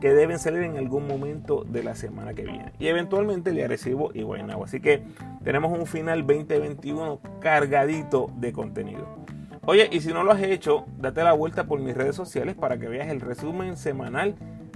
que 0.00 0.12
deben 0.12 0.38
salir 0.38 0.62
en 0.62 0.78
algún 0.78 1.06
momento 1.06 1.62
de 1.64 1.82
la 1.82 1.94
semana 1.94 2.34
que 2.34 2.44
viene. 2.44 2.72
Y 2.78 2.88
eventualmente 2.88 3.52
le 3.52 3.68
recibo 3.68 4.10
y 4.14 4.22
Guaynabo. 4.22 4.64
Así 4.64 4.80
que 4.80 5.02
tenemos 5.44 5.78
un 5.78 5.86
final 5.86 6.26
2021 6.26 7.20
cargadito 7.40 8.30
de 8.36 8.52
contenido. 8.52 9.19
Oye, 9.66 9.88
y 9.92 10.00
si 10.00 10.08
no 10.12 10.22
lo 10.22 10.32
has 10.32 10.42
hecho, 10.42 10.86
date 10.96 11.22
la 11.22 11.32
vuelta 11.32 11.64
por 11.64 11.80
mis 11.80 11.94
redes 11.94 12.16
sociales 12.16 12.54
para 12.54 12.78
que 12.78 12.88
veas 12.88 13.08
el 13.08 13.20
resumen 13.20 13.76
semanal 13.76 14.34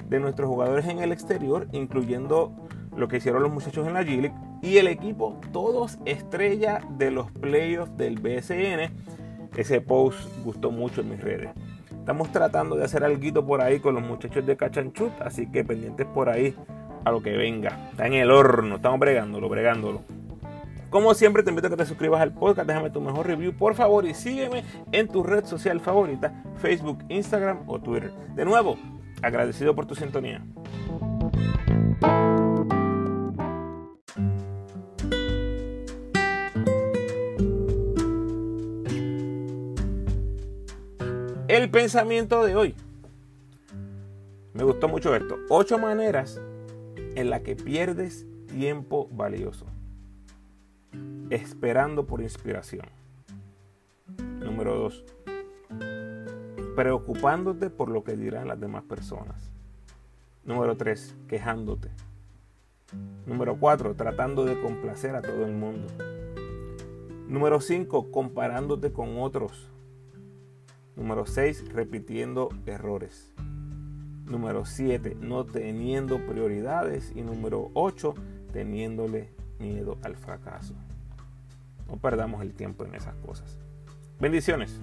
de 0.09 0.21
nuestros 0.21 0.49
jugadores 0.49 0.87
en 0.87 0.99
el 0.99 1.11
exterior, 1.11 1.69
incluyendo 1.73 2.53
lo 2.95 3.09
que 3.09 3.17
hicieron 3.17 3.43
los 3.43 3.53
muchachos 3.53 3.87
en 3.87 3.95
la 3.95 4.03
G 4.03 4.33
y 4.63 4.77
el 4.77 4.87
equipo, 4.87 5.41
todos 5.53 5.99
estrella 6.05 6.81
de 6.99 7.11
los 7.11 7.31
playoffs 7.33 7.97
del 7.97 8.19
BSN. 8.19 8.93
Ese 9.57 9.81
post 9.81 10.29
gustó 10.45 10.71
mucho 10.71 11.01
en 11.01 11.11
mis 11.11 11.21
redes. 11.21 11.51
Estamos 11.91 12.31
tratando 12.31 12.77
de 12.77 12.85
hacer 12.85 13.05
algo 13.05 13.47
por 13.47 13.63
ahí 13.63 13.81
con 13.81 13.95
los 13.95 14.03
muchachos 14.03 14.45
de 14.45 14.57
Cachanchut, 14.57 15.13
así 15.23 15.51
que 15.51 15.65
pendientes 15.65 16.07
por 16.07 16.29
ahí 16.29 16.55
a 17.05 17.11
lo 17.11 17.23
que 17.23 17.37
venga. 17.37 17.89
Está 17.91 18.07
en 18.07 18.15
el 18.15 18.31
horno, 18.31 18.77
estamos 18.77 19.01
bregándolo, 19.01 19.49
bregándolo. 19.49 20.03
Como 20.95 21.13
siempre, 21.13 21.43
te 21.43 21.51
invito 21.51 21.67
a 21.67 21.71
que 21.71 21.77
te 21.77 21.87
suscribas 21.87 22.21
al 22.21 22.33
podcast, 22.33 22.69
déjame 22.69 22.89
tu 22.89 23.01
mejor 23.01 23.27
review, 23.27 23.53
por 23.53 23.75
favor, 23.75 24.07
y 24.07 24.15
sígueme 24.15 24.63
en 24.93 25.09
tu 25.09 25.25
red 25.25 25.45
social 25.45 25.81
favorita, 25.81 26.45
Facebook, 26.59 26.99
Instagram 27.09 27.65
o 27.67 27.81
Twitter. 27.81 28.13
De 28.37 28.45
nuevo, 28.45 28.79
agradecido 29.21 29.75
por 29.75 29.87
tu 29.87 29.97
sintonía. 29.97 30.47
El 41.49 41.71
pensamiento 41.73 42.45
de 42.45 42.55
hoy. 42.55 42.77
Me 44.53 44.63
gustó 44.63 44.87
mucho 44.87 45.13
esto. 45.17 45.39
Ocho 45.49 45.77
maneras 45.77 46.41
en 47.17 47.31
las 47.31 47.41
que 47.41 47.57
pierdes 47.57 48.29
tiempo 48.47 49.09
valioso. 49.11 49.74
Esperando 51.31 52.07
por 52.07 52.21
inspiración. 52.21 52.87
Número 54.41 54.75
dos. 54.75 55.05
Preocupándote 56.77 57.71
por 57.71 57.89
lo 57.89 58.05
que 58.05 58.17
dirán 58.17 58.49
las 58.49 58.61
demás 58.61 58.85
personas. 58.85 59.51
Número 60.45 60.77
tres. 60.77 61.17
Quejándote. 61.29 61.91
Número 63.27 63.57
cuatro. 63.59 63.95
Tratando 63.95 64.45
de 64.45 64.61
complacer 64.61 65.15
a 65.15 65.23
todo 65.23 65.45
el 65.45 65.53
mundo. 65.53 65.89
Número 67.29 67.61
cinco. 67.61 68.11
Comparándote 68.11 68.93
con 68.93 69.19
otros 69.19 69.71
Número 70.97 71.27
6, 71.27 71.73
repitiendo 71.73 72.51
errores. 72.67 73.33
Número 74.27 74.65
7, 74.65 75.17
no 75.21 75.45
teniendo 75.45 76.25
prioridades. 76.25 77.13
Y 77.17 77.23
número 77.23 77.73
8, 77.75 78.15
teniéndole 78.53 79.31
miedo 79.59 79.99
al 80.03 80.15
fracaso. 80.15 80.75
No 81.95 82.01
perdamos 82.01 82.43
el 82.43 82.55
tiempo 82.55 82.85
en 82.85 82.97
esas 82.97 83.15
cosas. 83.25 83.57
Bendiciones. 84.19 84.81